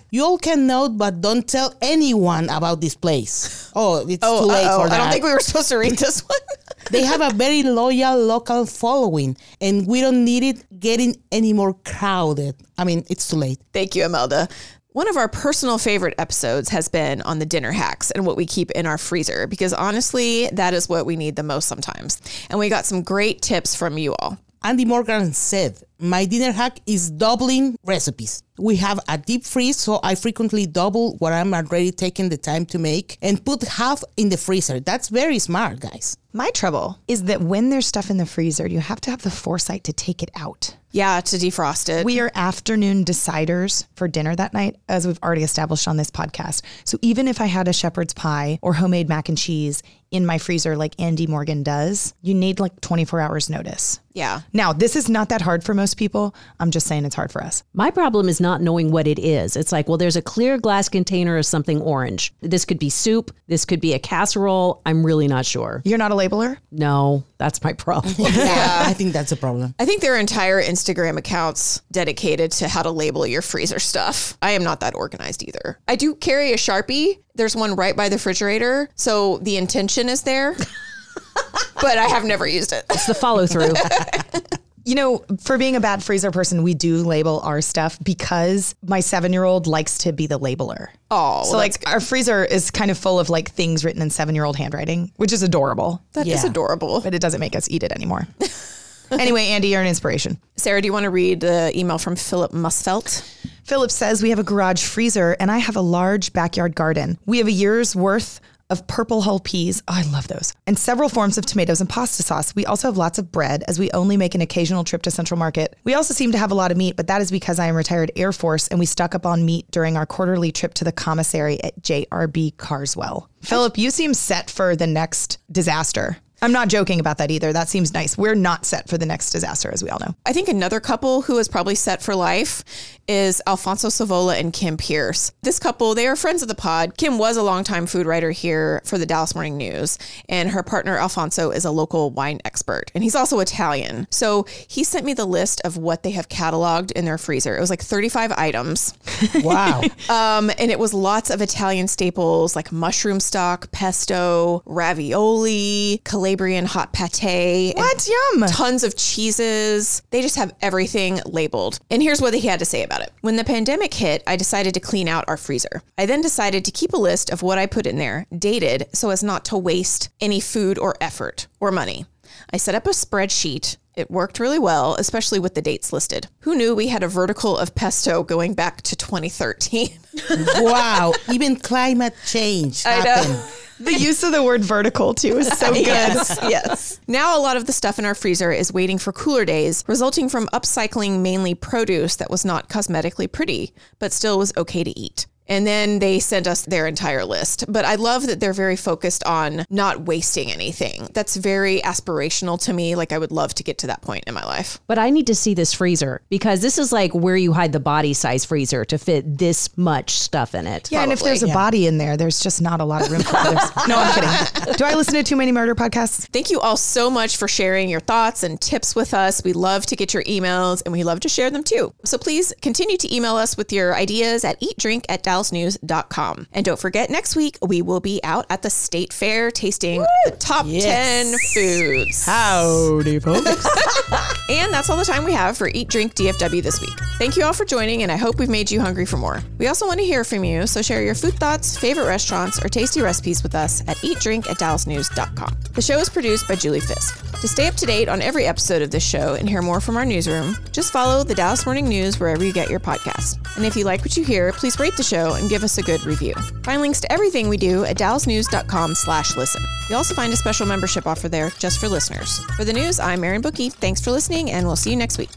you 0.10 0.24
all 0.24 0.38
can 0.38 0.66
note, 0.66 0.96
but 0.96 1.20
don't 1.20 1.46
tell 1.46 1.74
anyone 1.82 2.48
about 2.48 2.80
this 2.80 2.94
place. 2.94 3.70
Oh, 3.74 4.06
it's 4.08 4.24
oh, 4.26 4.40
too 4.40 4.46
late 4.46 4.66
uh-oh. 4.66 4.82
for 4.82 4.88
that. 4.88 5.00
I 5.00 5.04
don't 5.04 5.12
think 5.12 5.24
we 5.24 5.32
were 5.32 5.40
supposed 5.40 5.68
to 5.68 5.76
read 5.76 5.98
this 5.98 6.20
one. 6.20 6.38
they 6.90 7.04
have 7.04 7.20
a 7.20 7.30
very 7.34 7.62
loyal 7.62 8.18
local 8.18 8.64
following, 8.64 9.36
and 9.60 9.86
we 9.86 10.00
don't 10.00 10.24
need 10.24 10.42
it 10.42 10.80
getting 10.80 11.20
any 11.30 11.52
more 11.52 11.74
crowded. 11.84 12.56
I 12.78 12.84
mean, 12.84 13.04
it's 13.10 13.28
too 13.28 13.36
late. 13.36 13.58
Thank 13.72 13.94
you, 13.94 14.04
Imelda. 14.04 14.48
One 14.92 15.08
of 15.08 15.16
our 15.16 15.28
personal 15.28 15.78
favorite 15.78 16.14
episodes 16.18 16.70
has 16.70 16.88
been 16.88 17.20
on 17.22 17.38
the 17.38 17.46
dinner 17.46 17.70
hacks 17.70 18.10
and 18.10 18.26
what 18.26 18.36
we 18.36 18.46
keep 18.46 18.70
in 18.72 18.86
our 18.86 18.98
freezer 18.98 19.46
because 19.46 19.72
honestly, 19.72 20.48
that 20.48 20.74
is 20.74 20.88
what 20.88 21.06
we 21.06 21.14
need 21.14 21.36
the 21.36 21.42
most 21.42 21.68
sometimes. 21.68 22.20
And 22.50 22.58
we 22.58 22.68
got 22.68 22.86
some 22.86 23.02
great 23.02 23.42
tips 23.42 23.76
from 23.76 23.98
you 23.98 24.14
all. 24.18 24.38
Andy 24.62 24.84
Morgan 24.84 25.32
said, 25.32 25.82
My 26.00 26.24
dinner 26.24 26.50
hack 26.50 26.80
is 26.84 27.10
doubling 27.10 27.76
recipes. 27.84 28.42
We 28.58 28.76
have 28.76 28.98
a 29.08 29.16
deep 29.16 29.44
freeze, 29.44 29.76
so 29.76 30.00
I 30.02 30.16
frequently 30.16 30.66
double 30.66 31.16
what 31.18 31.32
I'm 31.32 31.54
already 31.54 31.92
taking 31.92 32.28
the 32.28 32.36
time 32.36 32.66
to 32.66 32.78
make 32.78 33.18
and 33.22 33.44
put 33.44 33.62
half 33.62 34.02
in 34.16 34.30
the 34.30 34.36
freezer. 34.36 34.80
That's 34.80 35.08
very 35.08 35.38
smart, 35.38 35.78
guys. 35.80 36.16
My 36.32 36.50
trouble 36.50 36.98
is 37.06 37.24
that 37.24 37.40
when 37.40 37.70
there's 37.70 37.86
stuff 37.86 38.10
in 38.10 38.16
the 38.16 38.26
freezer, 38.26 38.66
you 38.66 38.80
have 38.80 39.00
to 39.02 39.10
have 39.10 39.22
the 39.22 39.30
foresight 39.30 39.84
to 39.84 39.92
take 39.92 40.22
it 40.24 40.30
out. 40.34 40.76
Yeah, 40.98 41.20
to 41.20 41.36
defrost 41.36 41.88
it. 41.88 42.04
We 42.04 42.18
are 42.18 42.32
afternoon 42.34 43.04
deciders 43.04 43.86
for 43.94 44.08
dinner 44.08 44.34
that 44.34 44.52
night, 44.52 44.80
as 44.88 45.06
we've 45.06 45.22
already 45.22 45.44
established 45.44 45.86
on 45.86 45.96
this 45.96 46.10
podcast. 46.10 46.62
So 46.82 46.98
even 47.02 47.28
if 47.28 47.40
I 47.40 47.46
had 47.46 47.68
a 47.68 47.72
shepherd's 47.72 48.14
pie 48.14 48.58
or 48.62 48.72
homemade 48.72 49.08
mac 49.08 49.28
and 49.28 49.38
cheese 49.38 49.80
in 50.10 50.26
my 50.26 50.38
freezer 50.38 50.76
like 50.76 51.00
Andy 51.00 51.28
Morgan 51.28 51.62
does, 51.62 52.14
you 52.20 52.34
need 52.34 52.58
like 52.58 52.80
24 52.80 53.20
hours 53.20 53.48
notice. 53.48 54.00
yeah. 54.12 54.40
Now, 54.52 54.72
this 54.72 54.96
is 54.96 55.08
not 55.08 55.28
that 55.28 55.40
hard 55.40 55.62
for 55.62 55.72
most 55.72 55.96
people. 55.98 56.34
I'm 56.58 56.72
just 56.72 56.88
saying 56.88 57.04
it's 57.04 57.14
hard 57.14 57.30
for 57.30 57.44
us. 57.44 57.62
My 57.74 57.92
problem 57.92 58.28
is 58.28 58.40
not 58.40 58.60
knowing 58.60 58.90
what 58.90 59.06
it 59.06 59.20
is. 59.20 59.54
It's 59.54 59.70
like, 59.70 59.86
well, 59.86 59.98
there's 59.98 60.16
a 60.16 60.22
clear 60.22 60.58
glass 60.58 60.88
container 60.88 61.36
of 61.36 61.46
something 61.46 61.80
orange. 61.80 62.34
This 62.40 62.64
could 62.64 62.80
be 62.80 62.90
soup. 62.90 63.30
This 63.46 63.64
could 63.64 63.80
be 63.80 63.94
a 63.94 64.00
casserole. 64.00 64.82
I'm 64.84 65.06
really 65.06 65.28
not 65.28 65.46
sure. 65.46 65.80
You're 65.84 65.98
not 65.98 66.10
a 66.10 66.16
labeler? 66.16 66.56
No, 66.72 67.22
that's 67.38 67.62
my 67.64 67.72
problem. 67.72 68.14
Yeah, 68.18 68.82
I 68.86 68.92
think 68.92 69.12
that's 69.12 69.32
a 69.32 69.36
problem. 69.36 69.74
I 69.78 69.84
think 69.84 70.00
there 70.02 70.14
are 70.14 70.18
entire 70.18 70.60
Instagram 70.62 71.16
accounts 71.16 71.80
dedicated 71.90 72.52
to 72.52 72.68
how 72.68 72.82
to 72.82 72.90
label 72.90 73.26
your 73.26 73.42
freezer 73.42 73.78
stuff. 73.78 74.36
I 74.42 74.50
am 74.52 74.62
not 74.62 74.80
that 74.80 74.94
organized 74.94 75.42
either. 75.42 75.78
I 75.88 75.96
do 75.96 76.14
carry 76.14 76.52
a 76.52 76.56
Sharpie. 76.56 77.20
There's 77.34 77.56
one 77.56 77.74
right 77.76 77.96
by 77.96 78.08
the 78.08 78.16
refrigerator. 78.16 78.90
So 78.96 79.38
the 79.38 79.56
intention 79.56 80.08
is 80.08 80.22
there, 80.22 80.54
but 81.80 81.98
I 81.98 82.06
have 82.08 82.24
never 82.24 82.46
used 82.46 82.72
it. 82.72 82.84
it's 82.90 83.06
the 83.06 83.14
follow 83.14 83.46
through. 83.46 83.72
You 84.88 84.94
know, 84.94 85.22
for 85.42 85.58
being 85.58 85.76
a 85.76 85.80
bad 85.80 86.02
freezer 86.02 86.30
person, 86.30 86.62
we 86.62 86.72
do 86.72 87.02
label 87.02 87.40
our 87.40 87.60
stuff 87.60 87.98
because 88.02 88.74
my 88.82 89.00
seven 89.00 89.34
year 89.34 89.44
old 89.44 89.66
likes 89.66 89.98
to 89.98 90.14
be 90.14 90.26
the 90.26 90.40
labeler. 90.40 90.86
Oh, 91.10 91.44
so 91.44 91.58
like 91.58 91.82
our 91.86 92.00
freezer 92.00 92.42
is 92.42 92.70
kind 92.70 92.90
of 92.90 92.96
full 92.96 93.20
of 93.20 93.28
like 93.28 93.50
things 93.50 93.84
written 93.84 94.00
in 94.00 94.08
seven 94.08 94.34
year 94.34 94.44
old 94.44 94.56
handwriting, 94.56 95.12
which 95.16 95.30
is 95.34 95.42
adorable, 95.42 96.02
that 96.14 96.26
is 96.26 96.42
Yeah. 96.42 96.48
adorable. 96.48 97.02
but 97.02 97.12
it 97.14 97.20
doesn't 97.20 97.40
make 97.40 97.54
us 97.54 97.68
eat 97.70 97.82
it 97.82 97.92
anymore. 97.92 98.26
anyway, 99.10 99.48
Andy, 99.48 99.68
you're 99.68 99.82
an 99.82 99.86
inspiration. 99.86 100.38
Sarah, 100.56 100.80
do 100.80 100.86
you 100.86 100.92
want 100.94 101.04
to 101.04 101.10
read 101.10 101.40
the 101.40 101.70
email 101.78 101.98
from 101.98 102.16
Philip 102.16 102.52
Musfelt? 102.52 103.20
Philip 103.64 103.90
says 103.90 104.22
we 104.22 104.30
have 104.30 104.38
a 104.38 104.42
garage 104.42 104.82
freezer 104.82 105.36
and 105.38 105.50
I 105.50 105.58
have 105.58 105.76
a 105.76 105.82
large 105.82 106.32
backyard 106.32 106.74
garden. 106.74 107.18
We 107.26 107.36
have 107.36 107.46
a 107.46 107.52
year's 107.52 107.94
worth 107.94 108.40
of 108.70 108.86
purple 108.86 109.22
hull 109.22 109.40
peas. 109.40 109.82
Oh, 109.88 109.94
I 109.94 110.02
love 110.10 110.28
those. 110.28 110.52
And 110.66 110.78
several 110.78 111.08
forms 111.08 111.38
of 111.38 111.46
tomatoes 111.46 111.80
and 111.80 111.88
pasta 111.88 112.22
sauce. 112.22 112.54
We 112.54 112.66
also 112.66 112.88
have 112.88 112.96
lots 112.96 113.18
of 113.18 113.32
bread 113.32 113.64
as 113.68 113.78
we 113.78 113.90
only 113.92 114.16
make 114.16 114.34
an 114.34 114.40
occasional 114.40 114.84
trip 114.84 115.02
to 115.02 115.10
Central 115.10 115.38
Market. 115.38 115.76
We 115.84 115.94
also 115.94 116.14
seem 116.14 116.32
to 116.32 116.38
have 116.38 116.50
a 116.50 116.54
lot 116.54 116.70
of 116.70 116.76
meat, 116.76 116.96
but 116.96 117.06
that 117.06 117.22
is 117.22 117.30
because 117.30 117.58
I 117.58 117.66
am 117.66 117.74
retired 117.74 118.12
Air 118.16 118.32
Force 118.32 118.68
and 118.68 118.78
we 118.78 118.86
stock 118.86 119.14
up 119.14 119.26
on 119.26 119.44
meat 119.44 119.70
during 119.70 119.96
our 119.96 120.06
quarterly 120.06 120.52
trip 120.52 120.74
to 120.74 120.84
the 120.84 120.92
commissary 120.92 121.62
at 121.62 121.80
JRB 121.82 122.56
Carswell. 122.56 123.28
Philip, 123.42 123.78
you 123.78 123.90
seem 123.90 124.14
set 124.14 124.50
for 124.50 124.76
the 124.76 124.86
next 124.86 125.38
disaster. 125.50 126.18
I'm 126.40 126.52
not 126.52 126.68
joking 126.68 127.00
about 127.00 127.18
that 127.18 127.30
either. 127.30 127.52
That 127.52 127.68
seems 127.68 127.92
nice. 127.92 128.16
We're 128.16 128.34
not 128.34 128.64
set 128.64 128.88
for 128.88 128.96
the 128.96 129.06
next 129.06 129.30
disaster, 129.30 129.70
as 129.72 129.82
we 129.82 129.90
all 129.90 129.98
know. 129.98 130.14
I 130.24 130.32
think 130.32 130.48
another 130.48 130.80
couple 130.80 131.22
who 131.22 131.38
is 131.38 131.48
probably 131.48 131.74
set 131.74 132.02
for 132.02 132.14
life 132.14 132.64
is 133.08 133.40
Alfonso 133.46 133.88
Cevola 133.88 134.38
and 134.38 134.52
Kim 134.52 134.76
Pierce. 134.76 135.32
This 135.42 135.58
couple, 135.58 135.94
they 135.94 136.06
are 136.06 136.14
friends 136.14 136.42
of 136.42 136.48
the 136.48 136.54
pod. 136.54 136.96
Kim 136.96 137.18
was 137.18 137.36
a 137.36 137.42
longtime 137.42 137.86
food 137.86 138.06
writer 138.06 138.30
here 138.30 138.82
for 138.84 138.98
the 138.98 139.06
Dallas 139.06 139.34
Morning 139.34 139.56
News, 139.56 139.98
and 140.28 140.50
her 140.50 140.62
partner 140.62 140.98
Alfonso 140.98 141.50
is 141.50 141.64
a 141.64 141.70
local 141.70 142.10
wine 142.10 142.38
expert, 142.44 142.92
and 142.94 143.02
he's 143.02 143.14
also 143.14 143.40
Italian. 143.40 144.06
So 144.10 144.44
he 144.68 144.84
sent 144.84 145.06
me 145.06 145.14
the 145.14 145.24
list 145.24 145.62
of 145.64 145.78
what 145.78 146.02
they 146.02 146.10
have 146.12 146.28
cataloged 146.28 146.92
in 146.92 147.06
their 147.06 147.18
freezer. 147.18 147.56
It 147.56 147.60
was 147.60 147.70
like 147.70 147.82
35 147.82 148.32
items. 148.32 148.94
Wow. 149.42 149.82
Um, 150.08 150.50
and 150.58 150.70
it 150.70 150.78
was 150.78 150.94
lots 150.94 151.28
of 151.30 151.42
Italian 151.42 151.86
staples 151.86 152.56
like 152.56 152.72
mushroom 152.72 153.20
stock, 153.20 153.70
pesto, 153.72 154.62
ravioli, 154.64 156.00
Calabrian 156.28 156.66
hot 156.66 156.92
pate. 156.92 157.74
What? 157.74 158.06
Yum. 158.06 158.46
Tons 158.48 158.84
of 158.84 158.94
cheeses. 158.94 160.02
They 160.10 160.20
just 160.20 160.36
have 160.36 160.54
everything 160.60 161.22
labeled. 161.24 161.78
And 161.90 162.02
here's 162.02 162.20
what 162.20 162.34
he 162.34 162.46
had 162.46 162.58
to 162.58 162.66
say 162.66 162.82
about 162.82 163.00
it. 163.00 163.14
When 163.22 163.36
the 163.36 163.44
pandemic 163.44 163.94
hit, 163.94 164.22
I 164.26 164.36
decided 164.36 164.74
to 164.74 164.80
clean 164.80 165.08
out 165.08 165.24
our 165.26 165.38
freezer. 165.38 165.82
I 165.96 166.04
then 166.04 166.20
decided 166.20 166.66
to 166.66 166.70
keep 166.70 166.92
a 166.92 166.98
list 166.98 167.30
of 167.30 167.40
what 167.40 167.56
I 167.56 167.64
put 167.64 167.86
in 167.86 167.96
there, 167.96 168.26
dated, 168.36 168.88
so 168.92 169.08
as 169.08 169.24
not 169.24 169.46
to 169.46 169.56
waste 169.56 170.10
any 170.20 170.38
food 170.38 170.78
or 170.78 170.96
effort 171.00 171.46
or 171.60 171.70
money. 171.70 172.04
I 172.52 172.58
set 172.58 172.74
up 172.74 172.86
a 172.86 172.90
spreadsheet. 172.90 173.78
It 173.96 174.10
worked 174.10 174.38
really 174.38 174.58
well, 174.58 174.96
especially 174.96 175.38
with 175.38 175.54
the 175.54 175.62
dates 175.62 175.94
listed. 175.94 176.28
Who 176.40 176.54
knew 176.56 176.74
we 176.74 176.88
had 176.88 177.02
a 177.02 177.08
vertical 177.08 177.56
of 177.56 177.74
pesto 177.74 178.22
going 178.22 178.52
back 178.52 178.82
to 178.82 178.96
2013? 178.96 179.88
wow. 180.58 181.14
Even 181.32 181.56
climate 181.56 182.14
change 182.26 182.84
I 182.84 182.98
know. 183.02 183.14
happened. 183.14 183.52
The 183.80 183.94
use 183.94 184.24
of 184.24 184.32
the 184.32 184.42
word 184.42 184.62
vertical, 184.64 185.14
too, 185.14 185.38
is 185.38 185.46
so 185.56 185.72
good. 185.72 185.86
yes, 185.86 186.36
yes. 186.48 187.00
Now 187.06 187.38
a 187.38 187.40
lot 187.40 187.56
of 187.56 187.66
the 187.66 187.72
stuff 187.72 187.98
in 187.98 188.04
our 188.04 188.14
freezer 188.14 188.50
is 188.50 188.72
waiting 188.72 188.98
for 188.98 189.12
cooler 189.12 189.44
days, 189.44 189.84
resulting 189.86 190.28
from 190.28 190.48
upcycling 190.48 191.20
mainly 191.20 191.54
produce 191.54 192.16
that 192.16 192.30
was 192.30 192.44
not 192.44 192.68
cosmetically 192.68 193.30
pretty, 193.30 193.72
but 194.00 194.12
still 194.12 194.36
was 194.36 194.52
okay 194.56 194.82
to 194.82 194.98
eat. 194.98 195.27
And 195.48 195.66
then 195.66 195.98
they 195.98 196.18
sent 196.20 196.46
us 196.46 196.62
their 196.62 196.86
entire 196.86 197.24
list. 197.24 197.64
But 197.68 197.84
I 197.84 197.94
love 197.96 198.26
that 198.26 198.40
they're 198.40 198.52
very 198.52 198.76
focused 198.76 199.24
on 199.24 199.64
not 199.70 200.02
wasting 200.02 200.52
anything. 200.52 201.08
That's 201.12 201.36
very 201.36 201.80
aspirational 201.80 202.60
to 202.64 202.72
me. 202.72 202.94
Like 202.94 203.12
I 203.12 203.18
would 203.18 203.32
love 203.32 203.54
to 203.54 203.62
get 203.62 203.78
to 203.78 203.86
that 203.88 204.02
point 204.02 204.24
in 204.26 204.34
my 204.34 204.44
life. 204.44 204.78
But 204.86 204.98
I 204.98 205.10
need 205.10 205.26
to 205.28 205.34
see 205.34 205.54
this 205.54 205.72
freezer 205.72 206.22
because 206.28 206.60
this 206.60 206.78
is 206.78 206.92
like 206.92 207.14
where 207.14 207.36
you 207.36 207.52
hide 207.52 207.72
the 207.72 207.80
body 207.80 208.12
size 208.14 208.44
freezer 208.44 208.84
to 208.86 208.98
fit 208.98 209.38
this 209.38 209.76
much 209.76 210.10
stuff 210.10 210.54
in 210.54 210.66
it. 210.66 210.90
Yeah, 210.90 211.02
and 211.02 211.12
if 211.12 211.20
there's 211.20 211.42
a 211.42 211.48
body 211.48 211.86
in 211.86 211.98
there, 211.98 212.16
there's 212.16 212.40
just 212.40 212.60
not 212.60 212.80
a 212.80 212.84
lot 212.84 213.02
of 213.02 213.10
room 213.10 213.22
for 213.22 213.36
others. 213.36 213.70
No, 213.88 213.96
I'm 213.96 214.12
kidding. 214.12 214.74
Do 214.74 214.84
I 214.84 214.94
listen 214.94 215.14
to 215.14 215.22
too 215.22 215.36
many 215.36 215.50
murder 215.50 215.74
podcasts? 215.74 216.26
Thank 216.30 216.50
you 216.50 216.60
all 216.60 216.76
so 216.76 217.08
much 217.08 217.38
for 217.38 217.48
sharing 217.48 217.88
your 217.88 218.00
thoughts 218.00 218.42
and 218.42 218.60
tips 218.60 218.94
with 218.94 219.14
us. 219.14 219.42
We 219.42 219.54
love 219.54 219.86
to 219.86 219.96
get 219.96 220.12
your 220.12 220.24
emails 220.24 220.82
and 220.84 220.92
we 220.92 221.04
love 221.04 221.20
to 221.20 221.28
share 221.28 221.50
them 221.50 221.64
too. 221.64 221.94
So 222.04 222.18
please 222.18 222.52
continue 222.60 222.98
to 222.98 223.14
email 223.14 223.36
us 223.36 223.56
with 223.56 223.72
your 223.72 223.94
ideas 223.94 224.44
at 224.44 224.60
eatdrink 224.60 225.04
at 225.08 225.22
dallasnews.com. 225.42 226.46
And 226.52 226.64
don't 226.64 226.78
forget, 226.78 227.10
next 227.10 227.36
week 227.36 227.58
we 227.62 227.82
will 227.82 228.00
be 228.00 228.20
out 228.24 228.46
at 228.50 228.62
the 228.62 228.70
state 228.70 229.12
fair 229.12 229.50
tasting 229.50 230.04
the 230.24 230.32
top 230.38 230.66
Yes. 230.68 231.30
10 231.30 231.38
foods. 231.54 232.24
Howdy, 232.26 233.18
folks. 233.20 233.66
And 234.50 234.72
that's 234.72 234.88
all 234.88 234.96
the 234.96 235.04
time 235.04 235.24
we 235.24 235.32
have 235.34 235.58
for 235.58 235.68
Eat 235.68 235.88
Drink 235.88 236.14
DFW 236.14 236.62
this 236.62 236.80
week. 236.80 236.98
Thank 237.18 237.36
you 237.36 237.44
all 237.44 237.52
for 237.52 237.66
joining, 237.66 238.02
and 238.02 238.10
I 238.10 238.16
hope 238.16 238.38
we've 238.38 238.48
made 238.48 238.70
you 238.70 238.80
hungry 238.80 239.04
for 239.04 239.18
more. 239.18 239.42
We 239.58 239.66
also 239.66 239.86
want 239.86 240.00
to 240.00 240.06
hear 240.06 240.24
from 240.24 240.42
you, 240.42 240.66
so 240.66 240.80
share 240.80 241.02
your 241.02 241.14
food 241.14 241.34
thoughts, 241.34 241.76
favorite 241.76 242.06
restaurants, 242.06 242.64
or 242.64 242.70
tasty 242.70 243.02
recipes 243.02 243.42
with 243.42 243.54
us 243.54 243.82
at 243.86 243.98
eatdrink 243.98 244.48
at 244.48 244.56
dallasnews.com. 244.56 245.54
The 245.74 245.82
show 245.82 245.98
is 245.98 246.08
produced 246.08 246.48
by 246.48 246.54
Julie 246.54 246.80
Fisk. 246.80 247.22
To 247.42 247.46
stay 247.46 247.68
up 247.68 247.74
to 247.74 247.84
date 247.86 248.08
on 248.08 248.22
every 248.22 248.46
episode 248.46 248.80
of 248.80 248.90
this 248.90 249.06
show 249.06 249.34
and 249.34 249.46
hear 249.46 249.60
more 249.60 249.82
from 249.82 249.98
our 249.98 250.06
newsroom, 250.06 250.56
just 250.72 250.92
follow 250.92 251.22
the 251.24 251.34
Dallas 251.34 251.66
Morning 251.66 251.86
News 251.86 252.18
wherever 252.18 252.42
you 252.42 252.52
get 252.54 252.70
your 252.70 252.80
podcasts. 252.80 253.36
And 253.56 253.66
if 253.66 253.76
you 253.76 253.84
like 253.84 254.00
what 254.00 254.16
you 254.16 254.24
hear, 254.24 254.50
please 254.52 254.80
rate 254.80 254.96
the 254.96 255.02
show 255.28 255.36
and 255.36 255.48
give 255.48 255.64
us 255.64 255.78
a 255.78 255.82
good 255.82 256.04
review. 256.04 256.34
Find 256.62 256.80
links 256.80 257.00
to 257.00 257.12
everything 257.12 257.48
we 257.48 257.56
do 257.56 257.84
at 257.84 257.96
dallasnews.com 257.96 258.94
slash 258.94 259.36
listen. 259.36 259.62
You'll 259.88 259.98
also 259.98 260.14
find 260.14 260.32
a 260.32 260.36
special 260.36 260.66
membership 260.66 261.06
offer 261.06 261.28
there 261.28 261.50
just 261.58 261.78
for 261.80 261.88
listeners. 261.88 262.38
For 262.56 262.64
the 262.64 262.72
news, 262.72 263.00
I'm 263.00 263.24
Erin 263.24 263.40
Booke. 263.40 263.72
Thanks 263.72 264.00
for 264.00 264.10
listening, 264.10 264.50
and 264.50 264.66
we'll 264.66 264.76
see 264.76 264.90
you 264.90 264.96
next 264.96 265.18
week. 265.18 265.30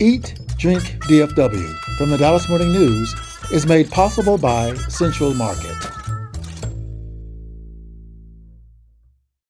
Eat, 0.00 0.38
Drink 0.58 0.82
DFW 1.08 1.74
from 1.98 2.10
the 2.10 2.18
Dallas 2.18 2.48
Morning 2.48 2.72
News 2.72 3.14
is 3.52 3.66
made 3.66 3.90
possible 3.90 4.38
by 4.38 4.74
Central 4.88 5.34
Market. 5.34 6.03